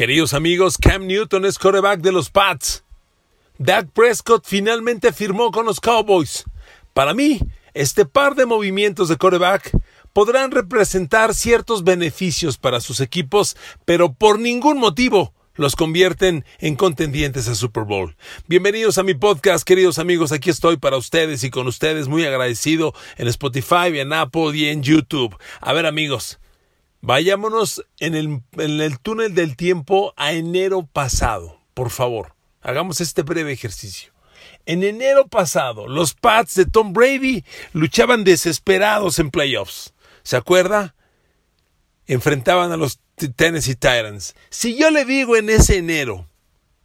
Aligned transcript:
Queridos 0.00 0.32
amigos, 0.32 0.78
Cam 0.78 1.06
Newton 1.06 1.44
es 1.44 1.58
coreback 1.58 2.00
de 2.00 2.10
los 2.10 2.30
Pats. 2.30 2.84
Dak 3.58 3.90
Prescott 3.90 4.46
finalmente 4.46 5.12
firmó 5.12 5.50
con 5.50 5.66
los 5.66 5.78
Cowboys. 5.78 6.44
Para 6.94 7.12
mí, 7.12 7.38
este 7.74 8.06
par 8.06 8.34
de 8.34 8.46
movimientos 8.46 9.10
de 9.10 9.18
coreback 9.18 9.76
podrán 10.14 10.52
representar 10.52 11.34
ciertos 11.34 11.84
beneficios 11.84 12.56
para 12.56 12.80
sus 12.80 13.00
equipos, 13.00 13.58
pero 13.84 14.14
por 14.14 14.38
ningún 14.38 14.78
motivo 14.78 15.34
los 15.54 15.76
convierten 15.76 16.46
en 16.60 16.76
contendientes 16.76 17.46
a 17.48 17.54
Super 17.54 17.84
Bowl. 17.84 18.16
Bienvenidos 18.48 18.96
a 18.96 19.02
mi 19.02 19.12
podcast, 19.12 19.64
queridos 19.64 19.98
amigos. 19.98 20.32
Aquí 20.32 20.48
estoy 20.48 20.78
para 20.78 20.96
ustedes 20.96 21.44
y 21.44 21.50
con 21.50 21.66
ustedes 21.66 22.08
muy 22.08 22.24
agradecido 22.24 22.94
en 23.18 23.28
Spotify, 23.28 23.98
en 23.98 24.14
Apple 24.14 24.56
y 24.56 24.68
en 24.68 24.82
YouTube. 24.82 25.36
A 25.60 25.74
ver, 25.74 25.84
amigos, 25.84 26.40
Vayámonos 27.02 27.84
en 27.98 28.14
el, 28.14 28.42
en 28.52 28.80
el 28.80 28.98
túnel 29.00 29.34
del 29.34 29.56
tiempo 29.56 30.12
a 30.16 30.32
enero 30.32 30.86
pasado, 30.86 31.58
por 31.74 31.90
favor. 31.90 32.34
Hagamos 32.60 33.00
este 33.00 33.22
breve 33.22 33.52
ejercicio. 33.52 34.12
En 34.66 34.82
enero 34.82 35.26
pasado, 35.26 35.88
los 35.88 36.14
Pats 36.14 36.54
de 36.54 36.66
Tom 36.66 36.92
Brady 36.92 37.44
luchaban 37.72 38.24
desesperados 38.24 39.18
en 39.18 39.30
playoffs. 39.30 39.94
¿Se 40.22 40.36
acuerda? 40.36 40.94
Enfrentaban 42.06 42.70
a 42.70 42.76
los 42.76 43.00
Tennessee 43.36 43.74
Titans. 43.74 44.34
Si 44.50 44.76
yo 44.76 44.90
le 44.90 45.04
digo 45.04 45.36
en 45.36 45.48
ese 45.48 45.78
enero, 45.78 46.26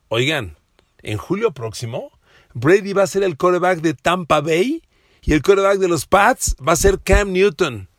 oigan, 0.08 0.58
en 1.02 1.18
julio 1.18 1.52
próximo, 1.52 2.12
Brady 2.54 2.94
va 2.94 3.04
a 3.04 3.08
ser 3.08 3.24
el 3.24 3.38
quarterback 3.38 3.80
de 3.82 3.94
Tampa 3.94 4.40
Bay 4.40 4.82
y 5.22 5.34
el 5.34 5.42
quarterback 5.42 5.78
de 5.78 5.90
los 5.90 6.06
Pats 6.06 6.56
va 6.66 6.72
a 6.74 6.78
ser 6.78 7.00
Cam 7.02 7.34
Newton. 7.34 7.90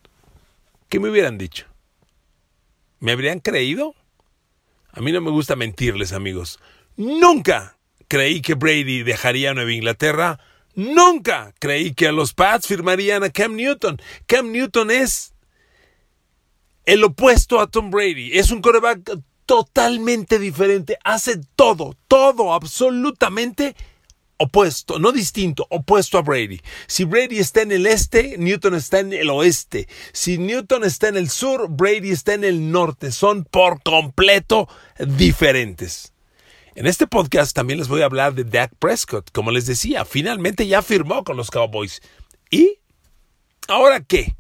¿Qué 0.89 0.99
me 0.99 1.11
hubieran 1.11 1.37
dicho? 1.37 1.67
¿Me 3.01 3.13
habrían 3.13 3.41
creído? 3.41 3.95
A 4.93 5.01
mí 5.01 5.13
no 5.13 5.21
me 5.21 5.31
gusta 5.31 5.57
mentirles, 5.57 6.13
amigos. 6.13 6.59
Nunca 6.97 7.77
creí 8.09 8.41
que 8.41 8.55
Brady 8.55 9.03
dejaría 9.03 9.55
Nueva 9.55 9.73
Inglaterra. 9.73 10.41
Nunca 10.75 11.55
creí 11.59 11.95
que 11.95 12.09
a 12.09 12.13
los 12.13 12.33
Pats 12.33 12.67
firmarían 12.67 13.23
a 13.23 13.31
Cam 13.31 13.57
Newton. 13.57 14.01
Cam 14.27 14.53
Newton 14.53 14.91
es 14.91 15.35
el 16.85 17.05
opuesto 17.05 17.61
a 17.61 17.67
Tom 17.67 17.91
Brady. 17.91 18.39
Es 18.39 18.51
un 18.51 18.63
coreback 18.63 19.19
totalmente 19.45 20.39
diferente. 20.39 20.99
Hace 21.05 21.41
todo, 21.57 21.97
todo, 22.09 22.55
absolutamente 22.55 23.77
opuesto, 24.39 24.99
no 24.99 25.13
distinto, 25.13 25.67
opuesto 25.71 26.19
a 26.19 26.23
Brady. 26.23 26.61
Si 26.87 27.05
Brady 27.05 27.39
está 27.39 27.63
en 27.63 27.73
el 27.73 27.87
este, 27.87 28.37
Newton 28.39 28.75
está 28.75 29.01
en 29.01 29.13
el 29.13 29.31
oeste. 29.31 29.89
Si 30.13 30.39
Newton 30.39 30.85
está 30.85 31.09
en 31.09 31.17
el 31.17 31.31
sur, 31.31 31.69
Brady 31.71 32.11
está 32.11 32.35
en 32.35 32.45
el 32.45 32.71
norte. 32.71 33.13
Son 33.13 33.45
por 33.45 33.83
completo 33.83 34.69
diferentes. 34.99 36.13
En 36.75 36.87
este 36.87 37.07
podcast 37.07 37.55
también 37.55 37.79
les 37.79 37.89
voy 37.89 38.03
a 38.03 38.07
hablar 38.07 38.35
de 38.35 38.45
Dak 38.45 38.75
Prescott. 38.79 39.31
Como 39.33 39.51
les 39.51 39.67
decía, 39.67 40.05
finalmente 40.05 40.67
ya 40.67 40.83
firmó 40.83 41.25
con 41.25 41.37
los 41.37 41.51
Cowboys. 41.51 42.03
¿Y 42.51 42.81
ahora 43.69 44.01
qué? 44.01 44.37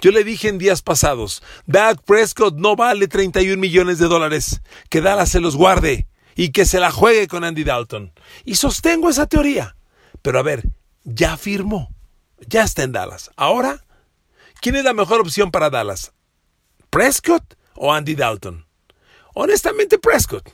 Yo 0.00 0.10
le 0.10 0.24
dije 0.24 0.48
en 0.48 0.58
días 0.58 0.82
pasados, 0.82 1.42
Dak 1.66 2.02
Prescott 2.02 2.56
no 2.56 2.76
vale 2.76 3.08
31 3.08 3.60
millones 3.60 3.98
de 3.98 4.06
dólares. 4.06 4.60
Que 4.88 5.00
Dallas 5.00 5.30
se 5.30 5.40
los 5.40 5.56
guarde 5.56 6.06
y 6.34 6.50
que 6.50 6.64
se 6.64 6.80
la 6.80 6.90
juegue 6.90 7.28
con 7.28 7.44
Andy 7.44 7.64
Dalton. 7.64 8.12
Y 8.44 8.56
sostengo 8.56 9.08
esa 9.08 9.26
teoría. 9.26 9.76
Pero 10.22 10.38
a 10.38 10.42
ver, 10.42 10.64
ya 11.04 11.36
firmó. 11.36 11.94
Ya 12.46 12.62
está 12.62 12.82
en 12.82 12.92
Dallas. 12.92 13.30
Ahora, 13.36 13.84
¿quién 14.60 14.76
es 14.76 14.84
la 14.84 14.92
mejor 14.92 15.20
opción 15.20 15.50
para 15.50 15.70
Dallas? 15.70 16.12
¿Prescott 16.90 17.54
o 17.74 17.92
Andy 17.92 18.14
Dalton? 18.14 18.66
Honestamente, 19.34 19.98
Prescott. 19.98 20.50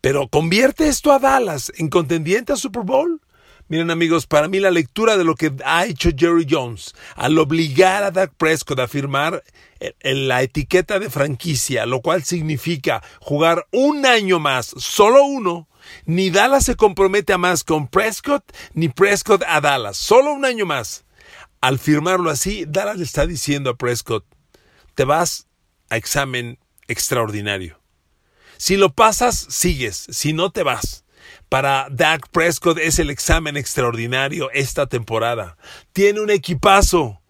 Pero 0.00 0.28
¿convierte 0.28 0.88
esto 0.88 1.12
a 1.12 1.18
Dallas 1.18 1.72
en 1.76 1.88
contendiente 1.88 2.52
a 2.52 2.56
Super 2.56 2.82
Bowl? 2.82 3.20
Miren 3.68 3.90
amigos, 3.90 4.26
para 4.26 4.48
mí 4.48 4.60
la 4.60 4.70
lectura 4.70 5.18
de 5.18 5.24
lo 5.24 5.34
que 5.34 5.52
ha 5.62 5.84
hecho 5.84 6.08
Jerry 6.16 6.46
Jones 6.48 6.94
al 7.16 7.38
obligar 7.38 8.02
a 8.02 8.10
Dak 8.10 8.32
Prescott 8.34 8.78
a 8.80 8.88
firmar 8.88 9.44
en 9.78 10.26
la 10.26 10.40
etiqueta 10.42 10.98
de 10.98 11.10
franquicia, 11.10 11.84
lo 11.84 12.00
cual 12.00 12.24
significa 12.24 13.02
jugar 13.20 13.66
un 13.70 14.06
año 14.06 14.38
más, 14.38 14.74
solo 14.78 15.22
uno, 15.22 15.68
ni 16.06 16.30
Dallas 16.30 16.64
se 16.64 16.76
compromete 16.76 17.34
a 17.34 17.38
más 17.38 17.62
con 17.62 17.88
Prescott, 17.88 18.42
ni 18.72 18.88
Prescott 18.88 19.44
a 19.46 19.60
Dallas, 19.60 19.98
solo 19.98 20.32
un 20.32 20.46
año 20.46 20.64
más. 20.64 21.04
Al 21.60 21.78
firmarlo 21.78 22.30
así, 22.30 22.64
Dallas 22.66 22.96
le 22.96 23.04
está 23.04 23.26
diciendo 23.26 23.68
a 23.68 23.76
Prescott, 23.76 24.24
te 24.94 25.04
vas 25.04 25.46
a 25.90 25.98
examen 25.98 26.58
extraordinario. 26.86 27.78
Si 28.56 28.78
lo 28.78 28.94
pasas, 28.94 29.46
sigues, 29.50 30.06
si 30.10 30.32
no 30.32 30.52
te 30.52 30.62
vas. 30.62 31.04
Para 31.48 31.88
Dak 31.90 32.28
Prescott 32.30 32.78
es 32.78 32.98
el 32.98 33.08
examen 33.08 33.56
extraordinario 33.56 34.50
esta 34.52 34.86
temporada. 34.86 35.56
Tiene 35.94 36.20
un 36.20 36.30
equipazo. 36.30 37.22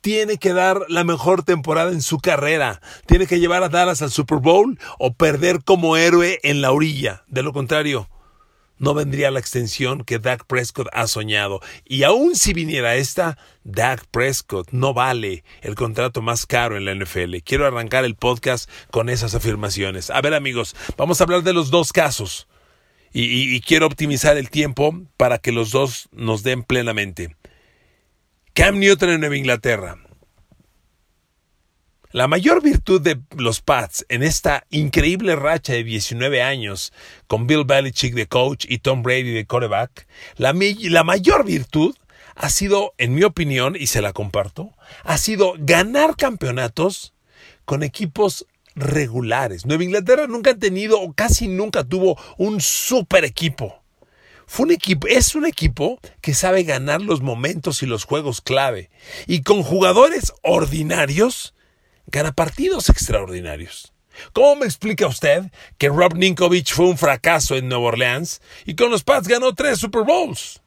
Tiene 0.00 0.38
que 0.38 0.54
dar 0.54 0.80
la 0.88 1.04
mejor 1.04 1.42
temporada 1.42 1.90
en 1.90 2.00
su 2.00 2.18
carrera. 2.18 2.80
Tiene 3.06 3.26
que 3.26 3.38
llevar 3.38 3.62
a 3.62 3.68
Dallas 3.68 4.00
al 4.00 4.10
Super 4.10 4.38
Bowl 4.38 4.78
o 4.98 5.12
perder 5.12 5.62
como 5.62 5.98
héroe 5.98 6.38
en 6.42 6.62
la 6.62 6.72
orilla. 6.72 7.24
De 7.26 7.42
lo 7.42 7.52
contrario, 7.52 8.08
no 8.78 8.94
vendría 8.94 9.30
la 9.30 9.40
extensión 9.40 10.04
que 10.04 10.18
Dak 10.18 10.46
Prescott 10.46 10.88
ha 10.94 11.06
soñado. 11.06 11.60
Y 11.84 12.04
aun 12.04 12.34
si 12.34 12.54
viniera 12.54 12.94
esta, 12.94 13.36
Dak 13.64 14.06
Prescott 14.10 14.70
no 14.70 14.94
vale 14.94 15.44
el 15.60 15.74
contrato 15.74 16.22
más 16.22 16.46
caro 16.46 16.78
en 16.78 16.86
la 16.86 16.94
NFL. 16.94 17.36
Quiero 17.44 17.66
arrancar 17.66 18.06
el 18.06 18.14
podcast 18.14 18.70
con 18.90 19.10
esas 19.10 19.34
afirmaciones. 19.34 20.08
A 20.08 20.22
ver 20.22 20.32
amigos, 20.32 20.74
vamos 20.96 21.20
a 21.20 21.24
hablar 21.24 21.42
de 21.42 21.52
los 21.52 21.70
dos 21.70 21.92
casos 21.92 22.48
y, 23.18 23.60
quiero 23.62 23.86
optimizar 23.86 24.36
el 24.36 24.50
tiempo 24.50 24.94
para 25.16 25.38
que 25.38 25.50
los 25.50 25.70
dos 25.70 26.10
nos 26.12 26.42
den 26.42 26.62
plenamente. 26.62 27.34
Cam 28.52 28.78
Newton 28.78 29.08
en 29.08 29.20
Nueva 29.20 29.36
Inglaterra. 29.36 29.96
La 32.12 32.28
mayor 32.28 32.62
virtud 32.62 33.00
de 33.00 33.18
los 33.36 33.62
Pats 33.62 34.04
en 34.10 34.22
esta 34.22 34.66
increíble 34.70 35.34
racha 35.34 35.72
de 35.72 35.82
19 35.82 36.42
años 36.42 36.92
con 37.26 37.46
Bill 37.46 37.64
Belichick 37.64 38.14
de 38.14 38.26
coach 38.26 38.66
y 38.68 38.78
Tom 38.78 39.02
Brady 39.02 39.32
de 39.32 39.46
quarterback, 39.46 40.06
la, 40.36 40.54
la 40.54 41.04
mayor 41.04 41.44
virtud 41.44 41.96
ha 42.34 42.50
sido, 42.50 42.92
en 42.98 43.14
mi 43.14 43.22
opinión, 43.22 43.76
y 43.78 43.86
se 43.86 44.02
la 44.02 44.12
comparto, 44.12 44.74
ha 45.04 45.16
sido 45.16 45.54
ganar 45.58 46.16
campeonatos 46.16 47.14
con 47.64 47.82
equipos 47.82 48.46
regulares. 48.76 49.66
Nueva 49.66 49.84
Inglaterra 49.84 50.26
nunca 50.28 50.50
ha 50.50 50.54
tenido 50.54 51.00
o 51.00 51.12
casi 51.12 51.48
nunca 51.48 51.82
tuvo 51.82 52.16
un 52.36 52.60
super 52.60 53.24
equipo. 53.24 53.82
Fue 54.46 54.66
un 54.66 54.70
equipo, 54.70 55.08
es 55.08 55.34
un 55.34 55.44
equipo 55.44 55.98
que 56.20 56.34
sabe 56.34 56.62
ganar 56.62 57.00
los 57.00 57.20
momentos 57.20 57.82
y 57.82 57.86
los 57.86 58.04
juegos 58.04 58.40
clave. 58.40 58.90
Y 59.26 59.42
con 59.42 59.64
jugadores 59.64 60.32
ordinarios, 60.42 61.54
gana 62.06 62.32
partidos 62.32 62.88
extraordinarios. 62.88 63.92
¿Cómo 64.32 64.56
me 64.56 64.66
explica 64.66 65.08
usted 65.08 65.50
que 65.78 65.88
Rob 65.88 66.14
Ninkovich 66.14 66.72
fue 66.72 66.86
un 66.86 66.96
fracaso 66.96 67.56
en 67.56 67.68
Nueva 67.68 67.86
Orleans 67.86 68.40
y 68.64 68.76
con 68.76 68.90
los 68.90 69.02
Pats 69.02 69.28
ganó 69.28 69.52
tres 69.54 69.78
Super 69.78 70.04
Bowls? 70.04 70.62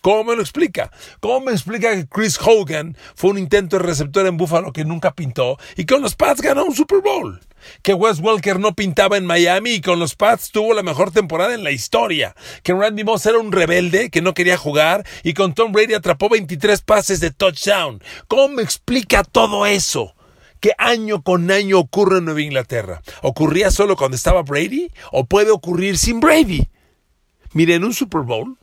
¿Cómo 0.00 0.24
me 0.24 0.36
lo 0.36 0.40
explica? 0.40 0.90
¿Cómo 1.20 1.40
me 1.40 1.52
explica 1.52 1.94
que 1.94 2.06
Chris 2.06 2.38
Hogan 2.42 2.96
fue 3.14 3.30
un 3.30 3.38
intento 3.38 3.76
de 3.76 3.82
receptor 3.82 4.26
en 4.26 4.38
Buffalo 4.38 4.72
que 4.72 4.86
nunca 4.86 5.14
pintó 5.14 5.58
y 5.76 5.84
con 5.84 6.00
los 6.00 6.14
Pats 6.14 6.40
ganó 6.40 6.64
un 6.64 6.74
Super 6.74 7.00
Bowl? 7.00 7.38
Que 7.82 7.92
Wes 7.92 8.18
Welker 8.18 8.58
no 8.58 8.74
pintaba 8.74 9.18
en 9.18 9.26
Miami 9.26 9.72
y 9.72 9.80
con 9.82 9.98
los 9.98 10.14
Pats 10.14 10.52
tuvo 10.52 10.72
la 10.72 10.82
mejor 10.82 11.10
temporada 11.10 11.52
en 11.52 11.64
la 11.64 11.70
historia. 11.70 12.34
Que 12.62 12.72
Randy 12.72 13.04
Moss 13.04 13.26
era 13.26 13.38
un 13.38 13.52
rebelde 13.52 14.08
que 14.08 14.22
no 14.22 14.32
quería 14.32 14.56
jugar 14.56 15.06
y 15.22 15.34
con 15.34 15.52
Tom 15.52 15.72
Brady 15.72 15.92
atrapó 15.92 16.30
23 16.30 16.80
pases 16.80 17.20
de 17.20 17.30
touchdown. 17.30 18.02
¿Cómo 18.26 18.48
me 18.48 18.62
explica 18.62 19.22
todo 19.22 19.66
eso? 19.66 20.14
¿Qué 20.60 20.72
año 20.78 21.22
con 21.22 21.50
año 21.50 21.78
ocurre 21.78 22.18
en 22.18 22.24
Nueva 22.24 22.40
Inglaterra? 22.40 23.02
¿Ocurría 23.20 23.70
solo 23.70 23.96
cuando 23.96 24.16
estaba 24.16 24.42
Brady 24.42 24.90
o 25.12 25.26
puede 25.26 25.50
ocurrir 25.50 25.98
sin 25.98 26.20
Brady? 26.20 26.68
Mire, 27.52 27.74
en 27.74 27.84
un 27.84 27.92
Super 27.92 28.22
Bowl 28.22 28.56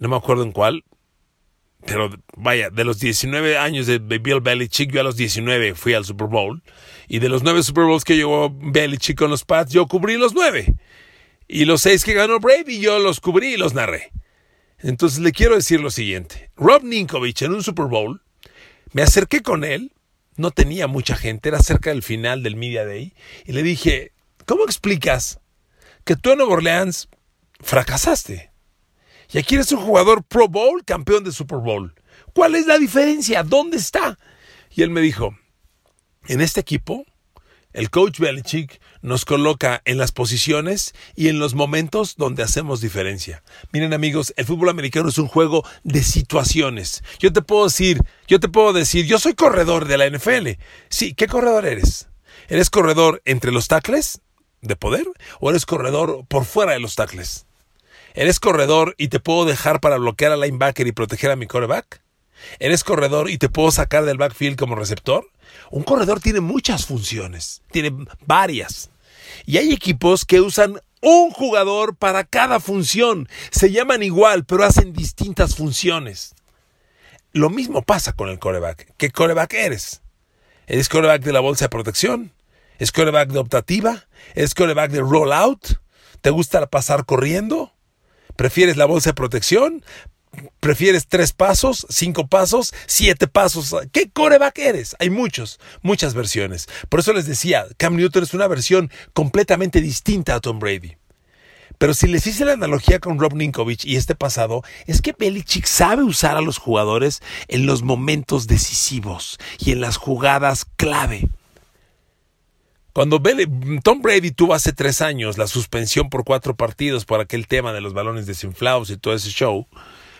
no 0.00 0.08
me 0.08 0.16
acuerdo 0.16 0.42
en 0.42 0.52
cuál, 0.52 0.84
pero 1.86 2.10
vaya, 2.36 2.70
de 2.70 2.84
los 2.84 2.98
19 2.98 3.56
años 3.56 3.86
de 3.86 3.98
Bill 3.98 4.40
Belichick, 4.40 4.92
yo 4.92 5.00
a 5.00 5.04
los 5.04 5.16
19 5.16 5.74
fui 5.74 5.94
al 5.94 6.04
Super 6.04 6.26
Bowl. 6.26 6.62
Y 7.08 7.18
de 7.18 7.28
los 7.28 7.42
nueve 7.42 7.62
Super 7.62 7.84
Bowls 7.84 8.04
que 8.04 8.16
llegó 8.16 8.50
Belichick 8.50 9.18
con 9.18 9.30
los 9.30 9.44
Pats, 9.44 9.72
yo 9.72 9.86
cubrí 9.86 10.16
los 10.16 10.34
nueve. 10.34 10.74
Y 11.48 11.64
los 11.64 11.82
seis 11.82 12.04
que 12.04 12.14
ganó 12.14 12.38
Brady, 12.38 12.80
yo 12.80 12.98
los 12.98 13.20
cubrí 13.20 13.54
y 13.54 13.56
los 13.56 13.74
narré. 13.74 14.12
Entonces 14.78 15.18
le 15.20 15.32
quiero 15.32 15.56
decir 15.56 15.80
lo 15.80 15.90
siguiente. 15.90 16.50
Rob 16.56 16.84
Ninkovich 16.84 17.42
en 17.42 17.52
un 17.52 17.62
Super 17.62 17.86
Bowl, 17.86 18.22
me 18.92 19.02
acerqué 19.02 19.42
con 19.42 19.64
él, 19.64 19.92
no 20.36 20.50
tenía 20.52 20.86
mucha 20.86 21.16
gente, 21.16 21.48
era 21.48 21.60
cerca 21.60 21.90
del 21.90 22.02
final 22.02 22.42
del 22.42 22.56
Media 22.56 22.86
Day, 22.86 23.12
y 23.44 23.52
le 23.52 23.62
dije, 23.62 24.12
¿cómo 24.46 24.64
explicas 24.64 25.40
que 26.04 26.16
tú 26.16 26.30
en 26.30 26.38
Nueva 26.38 26.54
Orleans 26.54 27.08
fracasaste? 27.60 28.49
Y 29.32 29.38
aquí 29.38 29.54
eres 29.54 29.70
un 29.72 29.80
jugador 29.80 30.24
Pro 30.24 30.48
Bowl, 30.48 30.84
campeón 30.84 31.22
de 31.24 31.32
Super 31.32 31.58
Bowl. 31.58 31.94
¿Cuál 32.34 32.56
es 32.56 32.66
la 32.66 32.78
diferencia? 32.78 33.42
¿Dónde 33.42 33.76
está? 33.76 34.18
Y 34.70 34.82
él 34.82 34.90
me 34.90 35.00
dijo, 35.00 35.36
en 36.26 36.40
este 36.40 36.60
equipo, 36.60 37.04
el 37.72 37.90
coach 37.90 38.18
Belichick 38.18 38.80
nos 39.02 39.24
coloca 39.24 39.82
en 39.84 39.98
las 39.98 40.10
posiciones 40.10 40.92
y 41.14 41.28
en 41.28 41.38
los 41.38 41.54
momentos 41.54 42.16
donde 42.16 42.42
hacemos 42.42 42.80
diferencia. 42.80 43.44
Miren 43.72 43.92
amigos, 43.92 44.34
el 44.36 44.46
fútbol 44.46 44.68
americano 44.68 45.08
es 45.08 45.18
un 45.18 45.28
juego 45.28 45.64
de 45.84 46.02
situaciones. 46.02 47.04
Yo 47.20 47.32
te 47.32 47.42
puedo 47.42 47.64
decir, 47.64 48.02
yo 48.26 48.40
te 48.40 48.48
puedo 48.48 48.72
decir, 48.72 49.06
yo 49.06 49.20
soy 49.20 49.34
corredor 49.34 49.86
de 49.86 49.98
la 49.98 50.10
NFL. 50.10 50.60
Sí, 50.88 51.14
¿qué 51.14 51.28
corredor 51.28 51.66
eres? 51.66 52.08
¿Eres 52.48 52.70
corredor 52.70 53.22
entre 53.24 53.52
los 53.52 53.68
tacles 53.68 54.20
de 54.60 54.74
poder 54.74 55.06
o 55.38 55.50
eres 55.50 55.66
corredor 55.66 56.24
por 56.26 56.44
fuera 56.44 56.72
de 56.72 56.80
los 56.80 56.96
tacles? 56.96 57.46
¿Eres 58.14 58.40
corredor 58.40 58.94
y 58.98 59.08
te 59.08 59.20
puedo 59.20 59.44
dejar 59.44 59.80
para 59.80 59.96
bloquear 59.96 60.32
al 60.32 60.40
linebacker 60.40 60.86
y 60.86 60.92
proteger 60.92 61.30
a 61.30 61.36
mi 61.36 61.46
quarterback? 61.46 62.02
¿Eres 62.58 62.84
corredor 62.84 63.30
y 63.30 63.38
te 63.38 63.48
puedo 63.48 63.70
sacar 63.70 64.04
del 64.04 64.18
backfield 64.18 64.58
como 64.58 64.74
receptor? 64.74 65.26
Un 65.70 65.84
corredor 65.84 66.20
tiene 66.20 66.40
muchas 66.40 66.86
funciones, 66.86 67.62
tiene 67.70 67.92
varias. 68.26 68.90
Y 69.46 69.58
hay 69.58 69.72
equipos 69.72 70.24
que 70.24 70.40
usan 70.40 70.80
un 71.02 71.30
jugador 71.30 71.96
para 71.96 72.24
cada 72.24 72.60
función. 72.60 73.28
Se 73.50 73.70
llaman 73.70 74.02
igual, 74.02 74.44
pero 74.44 74.64
hacen 74.64 74.92
distintas 74.92 75.54
funciones. 75.54 76.34
Lo 77.32 77.48
mismo 77.48 77.82
pasa 77.82 78.12
con 78.12 78.28
el 78.28 78.38
coreback. 78.38 78.92
¿Qué 78.96 79.10
coreback 79.10 79.54
eres? 79.54 80.02
¿Eres 80.66 80.88
coreback 80.88 81.22
de 81.22 81.32
la 81.32 81.40
bolsa 81.40 81.66
de 81.66 81.70
protección? 81.70 82.32
¿Es 82.78 82.90
coreback 82.90 83.30
de 83.30 83.38
optativa? 83.38 84.06
¿Es 84.34 84.54
coreback 84.54 84.90
de 84.90 85.00
rollout? 85.00 85.80
¿Te 86.20 86.30
gusta 86.30 86.66
pasar 86.66 87.04
corriendo? 87.04 87.72
¿Prefieres 88.40 88.78
la 88.78 88.86
bolsa 88.86 89.10
de 89.10 89.14
protección? 89.14 89.84
¿Prefieres 90.60 91.06
tres 91.06 91.34
pasos, 91.34 91.86
cinco 91.90 92.26
pasos, 92.26 92.72
siete 92.86 93.26
pasos? 93.26 93.76
¿Qué 93.92 94.08
coreback 94.08 94.60
eres? 94.60 94.96
Hay 94.98 95.10
muchos, 95.10 95.60
muchas 95.82 96.14
versiones. 96.14 96.66
Por 96.88 97.00
eso 97.00 97.12
les 97.12 97.26
decía, 97.26 97.66
Cam 97.76 97.96
Newton 97.96 98.22
es 98.22 98.32
una 98.32 98.48
versión 98.48 98.90
completamente 99.12 99.82
distinta 99.82 100.36
a 100.36 100.40
Tom 100.40 100.58
Brady. 100.58 100.96
Pero 101.76 101.92
si 101.92 102.06
les 102.06 102.26
hice 102.26 102.46
la 102.46 102.54
analogía 102.54 102.98
con 102.98 103.18
Rob 103.18 103.34
Ninkovich 103.34 103.84
y 103.84 103.96
este 103.96 104.14
pasado, 104.14 104.62
es 104.86 105.02
que 105.02 105.12
Belichick 105.12 105.66
sabe 105.66 106.02
usar 106.02 106.38
a 106.38 106.40
los 106.40 106.56
jugadores 106.56 107.20
en 107.46 107.66
los 107.66 107.82
momentos 107.82 108.46
decisivos 108.46 109.36
y 109.58 109.72
en 109.72 109.82
las 109.82 109.98
jugadas 109.98 110.64
clave. 110.76 111.28
Cuando 112.92 113.22
Tom 113.82 114.02
Brady 114.02 114.32
tuvo 114.32 114.54
hace 114.54 114.72
tres 114.72 115.00
años 115.00 115.38
la 115.38 115.46
suspensión 115.46 116.10
por 116.10 116.24
cuatro 116.24 116.56
partidos 116.56 117.04
por 117.04 117.20
aquel 117.20 117.46
tema 117.46 117.72
de 117.72 117.80
los 117.80 117.94
balones 117.94 118.26
desinflados 118.26 118.90
y 118.90 118.96
todo 118.96 119.14
ese 119.14 119.30
show, 119.30 119.68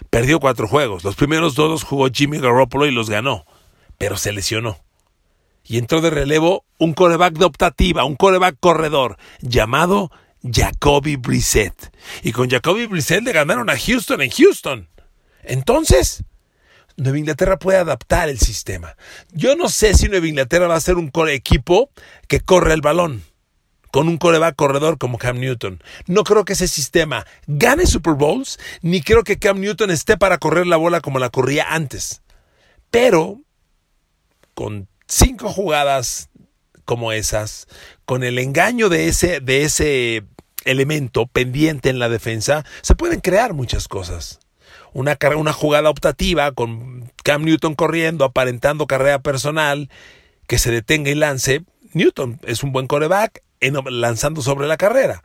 perdió 0.09 0.39
cuatro 0.39 0.69
juegos. 0.69 1.03
Los 1.03 1.17
primeros 1.17 1.55
dos 1.55 1.71
los 1.71 1.83
jugó 1.83 2.09
Jimmy 2.13 2.39
Garoppolo 2.39 2.87
y 2.87 2.93
los 2.93 3.11
ganó, 3.11 3.45
pero 3.99 4.17
se 4.17 4.33
lesionó. 4.33 4.79
Y 5.65 5.79
entró 5.79 6.01
de 6.01 6.11
relevo 6.11 6.65
un 6.79 6.95
coreback 6.95 7.35
de 7.35 7.45
optativa, 7.45 8.05
un 8.05 8.17
coreback 8.17 8.57
corredor, 8.61 9.19
llamado 9.41 10.11
Jacoby 10.43 11.17
Brissett. 11.17 11.93
Y 12.23 12.33
con 12.33 12.49
Jacoby 12.49 12.87
Brissett 12.87 13.23
le 13.23 13.33
ganaron 13.33 13.69
a 13.69 13.79
Houston 13.79 14.23
en 14.23 14.31
Houston. 14.31 14.89
Entonces, 15.43 16.25
Nueva 17.01 17.19
Inglaterra 17.19 17.59
puede 17.59 17.79
adaptar 17.79 18.29
el 18.29 18.39
sistema. 18.39 18.95
Yo 19.33 19.57
no 19.57 19.71
sé 19.71 19.95
si 19.95 20.09
Nueva 20.09 20.27
Inglaterra 20.27 20.67
va 20.69 20.77
a 20.77 20.81
ser 20.81 20.97
un 20.97 21.11
equipo 21.29 21.91
que 22.29 22.41
corre 22.41 22.75
el 22.75 22.83
balón 22.83 23.23
con 23.91 24.07
un 24.07 24.19
coreback 24.19 24.55
corredor 24.55 24.99
como 24.99 25.17
Cam 25.17 25.41
Newton. 25.41 25.83
No 26.07 26.25
creo 26.25 26.45
que 26.45 26.53
ese 26.53 26.69
sistema 26.69 27.27
gane 27.47 27.87
Super 27.87 28.15
Bowls, 28.15 28.59
ni 28.83 29.01
creo 29.01 29.25
que 29.25 29.39
Cam 29.39 29.61
Newton 29.61 29.91
esté 29.91 30.19
para 30.19 30.37
correr 30.37 30.67
la 30.67 30.77
bola 30.77 31.01
como 31.01 31.19
la 31.19 31.31
corría 31.31 31.73
antes. 31.75 32.21
Pero 32.91 33.41
con 34.55 34.87
cinco 35.09 35.49
jugadas 35.49 36.29
como 36.85 37.13
esas, 37.13 37.67
con 38.05 38.25
el 38.25 38.39
engaño 38.39 38.91
de 38.91 39.09
ese, 39.09 39.41
de 39.41 39.63
ese 39.63 40.25
elemento 40.65 41.27
pendiente 41.27 41.89
en 41.89 41.99
la 41.99 42.11
defensa, 42.11 42.67
se 42.83 42.95
pueden 42.95 43.21
crear 43.21 43.55
muchas 43.55 43.89
cosas 43.89 44.40
una, 44.93 45.19
una 45.37 45.53
jugada 45.53 45.91
optativa 45.91 46.53
con 46.53 47.13
Cam 47.23 47.45
Newton 47.45 47.75
corriendo, 47.75 48.25
aparentando 48.25 48.87
carrera 48.87 49.21
personal, 49.21 49.91
que 50.47 50.59
se 50.59 50.71
detenga 50.71 51.11
y 51.11 51.15
lance. 51.15 51.63
Newton 51.93 52.41
es 52.45 52.63
un 52.63 52.73
buen 52.73 52.87
coreback 52.87 53.43
lanzando 53.61 54.43
sobre 54.43 54.67
la 54.67 54.77
carrera. 54.77 55.23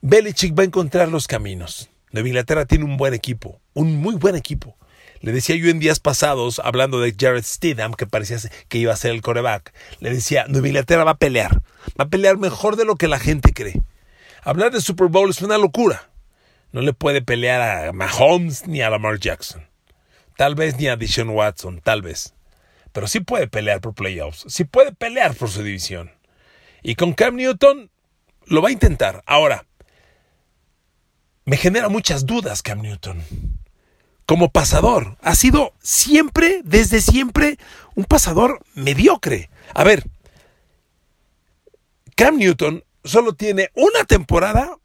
Belichick 0.00 0.56
va 0.56 0.62
a 0.62 0.66
encontrar 0.66 1.08
los 1.08 1.26
caminos. 1.26 1.90
Nueva 2.12 2.28
Inglaterra 2.28 2.64
tiene 2.64 2.84
un 2.84 2.96
buen 2.96 3.14
equipo, 3.14 3.60
un 3.74 3.96
muy 3.96 4.14
buen 4.14 4.36
equipo. 4.36 4.76
Le 5.20 5.32
decía 5.32 5.56
yo 5.56 5.68
en 5.68 5.80
días 5.80 5.98
pasados, 5.98 6.60
hablando 6.62 7.00
de 7.00 7.14
Jared 7.18 7.42
Stidham, 7.42 7.94
que 7.94 8.06
parecía 8.06 8.38
que 8.68 8.78
iba 8.78 8.92
a 8.92 8.96
ser 8.96 9.10
el 9.10 9.20
coreback, 9.20 9.74
le 9.98 10.10
decía, 10.10 10.46
Nueva 10.48 10.68
Inglaterra 10.68 11.04
va 11.04 11.12
a 11.12 11.16
pelear, 11.18 11.60
va 11.98 12.04
a 12.04 12.08
pelear 12.08 12.38
mejor 12.38 12.76
de 12.76 12.84
lo 12.84 12.94
que 12.94 13.08
la 13.08 13.18
gente 13.18 13.52
cree. 13.52 13.82
Hablar 14.42 14.70
de 14.70 14.80
Super 14.80 15.08
Bowl 15.08 15.30
es 15.30 15.42
una 15.42 15.58
locura. 15.58 16.08
No 16.72 16.82
le 16.82 16.92
puede 16.92 17.22
pelear 17.22 17.88
a 17.88 17.92
Mahomes 17.92 18.66
ni 18.66 18.82
a 18.82 18.90
Lamar 18.90 19.18
Jackson. 19.18 19.66
Tal 20.36 20.54
vez 20.54 20.76
ni 20.76 20.88
a 20.88 20.96
Dishon 20.96 21.30
Watson, 21.30 21.80
tal 21.80 22.02
vez. 22.02 22.34
Pero 22.92 23.06
sí 23.06 23.20
puede 23.20 23.48
pelear 23.48 23.80
por 23.80 23.94
playoffs. 23.94 24.44
Sí 24.48 24.64
puede 24.64 24.92
pelear 24.92 25.34
por 25.34 25.50
su 25.50 25.62
división. 25.62 26.12
Y 26.82 26.94
con 26.94 27.12
Cam 27.12 27.36
Newton 27.36 27.90
lo 28.46 28.62
va 28.62 28.68
a 28.68 28.72
intentar. 28.72 29.22
Ahora, 29.26 29.66
me 31.44 31.56
genera 31.56 31.88
muchas 31.88 32.26
dudas 32.26 32.62
Cam 32.62 32.82
Newton. 32.82 33.22
Como 34.26 34.50
pasador, 34.50 35.16
ha 35.22 35.34
sido 35.34 35.72
siempre, 35.80 36.60
desde 36.62 37.00
siempre, 37.00 37.58
un 37.94 38.04
pasador 38.04 38.60
mediocre. 38.74 39.48
A 39.72 39.84
ver, 39.84 40.04
Cam 42.14 42.36
Newton 42.36 42.84
solo 43.04 43.34
tiene 43.34 43.70
una 43.74 44.04
temporada 44.04 44.76